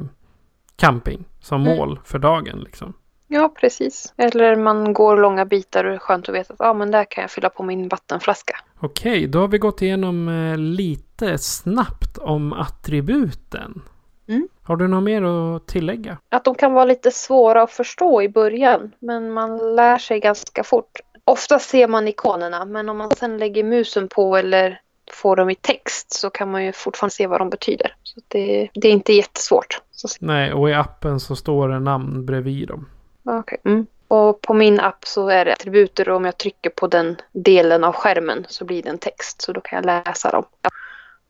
camping 0.76 1.24
som 1.40 1.62
Mm. 1.66 1.76
mål 1.76 2.00
för 2.04 2.18
dagen. 2.18 2.60
Liksom. 2.60 2.92
Ja 3.32 3.48
precis. 3.48 4.14
Eller 4.16 4.56
man 4.56 4.92
går 4.92 5.16
långa 5.16 5.44
bitar 5.44 5.84
och 5.84 5.90
det 5.90 5.96
är 5.96 5.98
skönt 5.98 6.28
att 6.28 6.34
veta 6.34 6.54
att 6.54 6.60
ah, 6.60 6.74
men 6.74 6.90
där 6.90 7.04
kan 7.04 7.22
jag 7.22 7.30
fylla 7.30 7.48
på 7.48 7.62
min 7.62 7.88
vattenflaska. 7.88 8.56
Okej, 8.80 9.26
då 9.26 9.38
har 9.38 9.48
vi 9.48 9.58
gått 9.58 9.82
igenom 9.82 10.28
eh, 10.28 10.58
lite 10.58 11.38
snabbt 11.38 12.18
om 12.18 12.52
attributen. 12.52 13.82
Mm. 14.28 14.48
Har 14.62 14.76
du 14.76 14.88
något 14.88 15.02
mer 15.02 15.22
att 15.22 15.66
tillägga? 15.66 16.18
Att 16.28 16.44
de 16.44 16.54
kan 16.54 16.72
vara 16.72 16.84
lite 16.84 17.10
svåra 17.10 17.62
att 17.62 17.70
förstå 17.70 18.22
i 18.22 18.28
början, 18.28 18.92
men 18.98 19.32
man 19.32 19.76
lär 19.76 19.98
sig 19.98 20.20
ganska 20.20 20.64
fort. 20.64 21.00
Ofta 21.24 21.58
ser 21.58 21.88
man 21.88 22.08
ikonerna, 22.08 22.64
men 22.64 22.88
om 22.88 22.98
man 22.98 23.10
sen 23.10 23.38
lägger 23.38 23.64
musen 23.64 24.08
på 24.08 24.36
eller 24.36 24.80
får 25.12 25.36
dem 25.36 25.50
i 25.50 25.54
text 25.54 26.12
så 26.12 26.30
kan 26.30 26.50
man 26.50 26.64
ju 26.64 26.72
fortfarande 26.72 27.14
se 27.14 27.26
vad 27.26 27.40
de 27.40 27.50
betyder. 27.50 27.94
Så 28.02 28.20
det, 28.28 28.68
det 28.74 28.88
är 28.88 28.92
inte 28.92 29.12
jättesvårt. 29.12 29.80
Nej, 30.20 30.52
och 30.52 30.70
i 30.70 30.72
appen 30.72 31.20
så 31.20 31.36
står 31.36 31.68
det 31.68 31.80
namn 31.80 32.26
bredvid 32.26 32.68
dem. 32.68 32.88
Ah, 33.24 33.38
okay. 33.38 33.58
mm. 33.64 33.86
Och 34.08 34.40
på 34.40 34.54
min 34.54 34.80
app 34.80 35.04
så 35.06 35.28
är 35.28 35.44
det 35.44 35.52
attributer 35.52 36.08
och 36.08 36.16
om 36.16 36.24
jag 36.24 36.38
trycker 36.38 36.70
på 36.70 36.86
den 36.86 37.16
delen 37.32 37.84
av 37.84 37.92
skärmen 37.92 38.46
så 38.48 38.64
blir 38.64 38.82
det 38.82 38.88
en 38.88 38.98
text, 38.98 39.42
så 39.42 39.52
då 39.52 39.60
kan 39.60 39.76
jag 39.76 40.06
läsa 40.06 40.30
dem. 40.30 40.44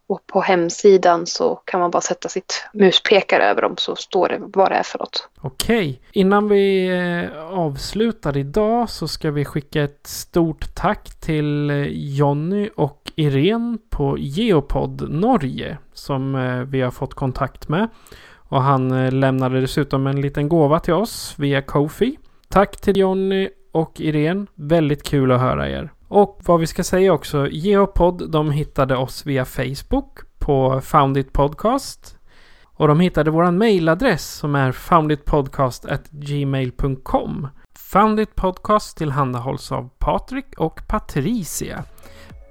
Och 0.06 0.26
på 0.26 0.40
hemsidan 0.40 1.26
så 1.26 1.54
kan 1.54 1.80
man 1.80 1.90
bara 1.90 2.00
sätta 2.00 2.28
sitt 2.28 2.64
muspekare 2.72 3.44
över 3.44 3.62
dem 3.62 3.74
så 3.76 3.96
står 3.96 4.28
det 4.28 4.36
vad 4.40 4.70
det 4.70 4.74
är 4.74 4.82
för 4.82 4.98
något. 4.98 5.28
Okej, 5.40 6.00
innan 6.12 6.48
vi 6.48 6.88
eh, 6.88 7.44
avslutar 7.58 8.36
idag 8.36 8.90
så 8.90 9.08
ska 9.08 9.30
vi 9.30 9.44
skicka 9.44 9.82
ett 9.82 10.06
stort 10.06 10.74
tack 10.74 11.20
till 11.20 11.70
eh, 11.70 11.86
Jonny 11.90 12.70
och 12.76 13.12
Irene 13.16 13.78
på 13.90 14.18
Geopod 14.18 15.10
Norge 15.10 15.78
som 15.92 16.34
eh, 16.34 16.60
vi 16.60 16.80
har 16.80 16.90
fått 16.90 17.14
kontakt 17.14 17.68
med. 17.68 17.88
Och 18.52 18.62
han 18.62 18.92
eh, 18.92 19.12
lämnade 19.12 19.60
dessutom 19.60 20.06
en 20.06 20.20
liten 20.20 20.48
gåva 20.48 20.80
till 20.80 20.94
oss 20.94 21.34
via 21.38 21.62
Kofi. 21.62 22.18
Tack 22.48 22.80
till 22.80 22.98
Jonny 22.98 23.48
och 23.72 24.00
Irene. 24.00 24.46
Väldigt 24.54 25.02
kul 25.02 25.32
att 25.32 25.40
höra 25.40 25.70
er. 25.70 25.92
Och 26.08 26.40
vad 26.44 26.60
vi 26.60 26.66
ska 26.66 26.84
säga 26.84 27.12
också, 27.12 27.48
Geopod 27.50 28.30
de 28.30 28.50
hittade 28.50 28.96
oss 28.96 29.26
via 29.26 29.44
Facebook 29.44 30.18
på 30.38 30.80
Foundit 30.80 31.32
Podcast. 31.32 32.18
Och 32.64 32.88
de 32.88 33.00
hittade 33.00 33.30
vår 33.30 33.50
mailadress 33.50 34.34
som 34.34 34.54
är 34.54 34.72
founditpodcast.gmail.com. 34.72 37.48
Foundit 37.74 38.34
Podcast 38.34 38.96
tillhandahålls 38.96 39.72
av 39.72 39.90
Patrik 39.98 40.46
och 40.56 40.80
Patricia. 40.88 41.84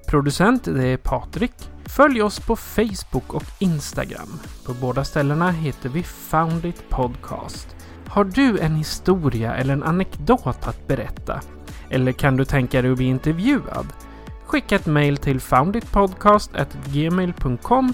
Producent 0.07 0.63
det 0.63 0.87
är 0.87 0.97
Patrik. 0.97 1.70
Följ 1.95 2.21
oss 2.21 2.39
på 2.39 2.55
Facebook 2.55 3.33
och 3.33 3.43
Instagram. 3.59 4.39
På 4.65 4.73
båda 4.73 5.03
ställena 5.03 5.51
heter 5.51 5.89
vi 5.89 6.03
Foundit 6.03 6.89
Podcast. 6.89 7.75
Har 8.07 8.23
du 8.23 8.59
en 8.59 8.75
historia 8.75 9.55
eller 9.55 9.73
en 9.73 9.83
anekdot 9.83 10.67
att 10.67 10.87
berätta? 10.87 11.41
Eller 11.89 12.11
kan 12.11 12.37
du 12.37 12.45
tänka 12.45 12.81
dig 12.81 12.91
att 12.91 12.97
bli 12.97 13.05
intervjuad? 13.05 13.85
Skicka 14.45 14.75
ett 14.75 14.85
mail 14.85 15.17
till 15.17 15.39
founditpodcast.gmail.com 15.39 17.93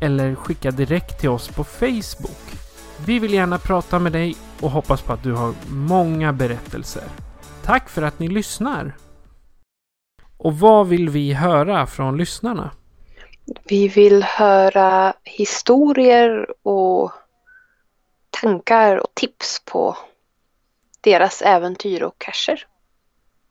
eller 0.00 0.34
skicka 0.34 0.70
direkt 0.70 1.20
till 1.20 1.28
oss 1.28 1.48
på 1.48 1.64
Facebook. 1.64 2.54
Vi 3.06 3.18
vill 3.18 3.34
gärna 3.34 3.58
prata 3.58 3.98
med 3.98 4.12
dig 4.12 4.36
och 4.60 4.70
hoppas 4.70 5.02
på 5.02 5.12
att 5.12 5.22
du 5.22 5.32
har 5.32 5.54
många 5.68 6.32
berättelser. 6.32 7.04
Tack 7.62 7.88
för 7.88 8.02
att 8.02 8.18
ni 8.18 8.28
lyssnar! 8.28 8.96
Och 10.36 10.58
vad 10.58 10.88
vill 10.88 11.08
vi 11.08 11.32
höra 11.32 11.86
från 11.86 12.16
lyssnarna? 12.16 12.70
Vi 13.64 13.88
vill 13.88 14.22
höra 14.22 15.14
historier 15.24 16.46
och 16.62 17.12
tankar 18.30 18.96
och 18.96 19.14
tips 19.14 19.62
på 19.64 19.96
deras 21.00 21.42
äventyr 21.42 22.02
och 22.02 22.18
cacher 22.18 22.66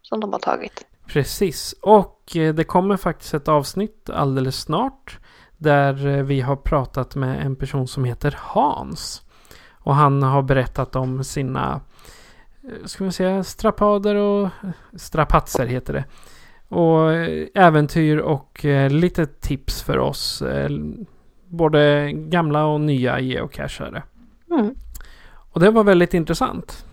som 0.01 0.19
de 0.19 0.33
har 0.33 0.39
tagit. 0.39 0.85
Precis, 1.07 1.75
och 1.81 2.35
eh, 2.35 2.53
det 2.53 2.63
kommer 2.63 2.97
faktiskt 2.97 3.33
ett 3.33 3.47
avsnitt 3.47 4.09
alldeles 4.09 4.61
snart 4.61 5.19
där 5.57 6.07
eh, 6.07 6.23
vi 6.23 6.41
har 6.41 6.55
pratat 6.55 7.15
med 7.15 7.45
en 7.45 7.55
person 7.55 7.87
som 7.87 8.05
heter 8.05 8.37
Hans. 8.39 9.21
Och 9.71 9.95
han 9.95 10.23
har 10.23 10.41
berättat 10.41 10.95
om 10.95 11.23
sina, 11.23 11.81
eh, 12.63 12.85
ska 12.85 13.03
man 13.03 13.13
säga, 13.13 13.43
strapader 13.43 14.15
och 14.15 14.49
strapatser 14.97 15.65
heter 15.65 15.93
det. 15.93 16.05
Och 16.73 17.13
eh, 17.13 17.47
äventyr 17.55 18.17
och 18.17 18.65
eh, 18.65 18.89
lite 18.89 19.25
tips 19.25 19.81
för 19.83 19.97
oss. 19.99 20.41
eh, 20.41 20.69
Både 21.47 22.11
gamla 22.13 22.65
och 22.65 22.81
nya 22.81 23.19
geocachare. 23.19 24.03
Mm. 24.51 24.75
Och 25.51 25.59
det 25.59 25.71
var 25.71 25.83
väldigt 25.83 26.13
intressant. 26.13 26.85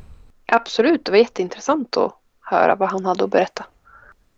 Absolut, 0.47 1.05
det 1.05 1.11
var 1.11 1.19
jätteintressant 1.19 1.97
att 1.97 2.13
höra 2.41 2.75
vad 2.75 2.89
han 2.91 3.05
hade 3.05 3.25
att 3.25 3.31
berätta. 3.31 3.65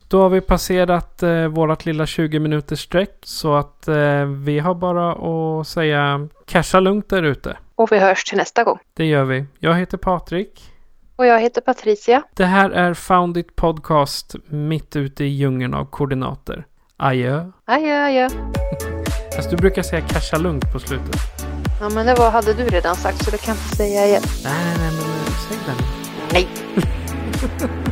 Då 0.08 0.22
har 0.22 0.28
vi 0.28 0.40
passerat 0.40 1.22
eh, 1.22 1.46
vårat 1.46 1.86
lilla 1.86 2.06
20 2.06 2.38
minuters 2.38 2.80
streck 2.80 3.18
så 3.22 3.54
att 3.54 3.88
eh, 3.88 4.24
vi 4.24 4.58
har 4.58 4.74
bara 4.74 5.12
att 5.60 5.68
säga 5.68 6.28
casha 6.46 6.80
lugnt 6.80 7.08
där 7.08 7.22
ute. 7.22 7.56
Och 7.74 7.92
vi 7.92 7.98
hörs 7.98 8.24
till 8.24 8.38
nästa 8.38 8.64
gång. 8.64 8.78
Det 8.94 9.04
gör 9.04 9.24
vi. 9.24 9.44
Jag 9.58 9.74
heter 9.74 9.98
Patrik. 9.98 10.71
Och 11.22 11.26
jag 11.26 11.40
heter 11.40 11.60
Patricia. 11.60 12.22
Det 12.34 12.44
här 12.44 12.70
är 12.70 12.94
Found 12.94 13.36
It 13.36 13.56
Podcast 13.56 14.34
mitt 14.48 14.96
ute 14.96 15.24
i 15.24 15.28
djungeln 15.28 15.74
av 15.74 15.84
koordinater. 15.84 16.66
Adjö. 16.96 17.50
Adjö, 17.64 18.04
adjö. 18.04 18.28
Fast 19.36 19.50
du 19.50 19.56
brukar 19.56 19.82
säga 19.82 20.02
casha 20.08 20.38
lugnt 20.38 20.72
på 20.72 20.78
slutet. 20.78 21.16
Ja, 21.80 21.88
men 21.88 22.06
det 22.06 22.14
var, 22.14 22.30
hade 22.30 22.54
du 22.54 22.64
redan 22.64 22.96
sagt 22.96 23.24
så 23.24 23.30
det 23.30 23.38
kan 23.38 23.54
jag 23.54 23.64
inte 23.64 23.76
säga 23.76 24.06
igen. 24.06 24.22
Nej, 24.44 24.64
nej, 24.64 24.76
nej, 24.78 24.92
men 24.92 25.32
säg 25.48 25.58
den. 25.66 25.76
Nej. 26.32 26.48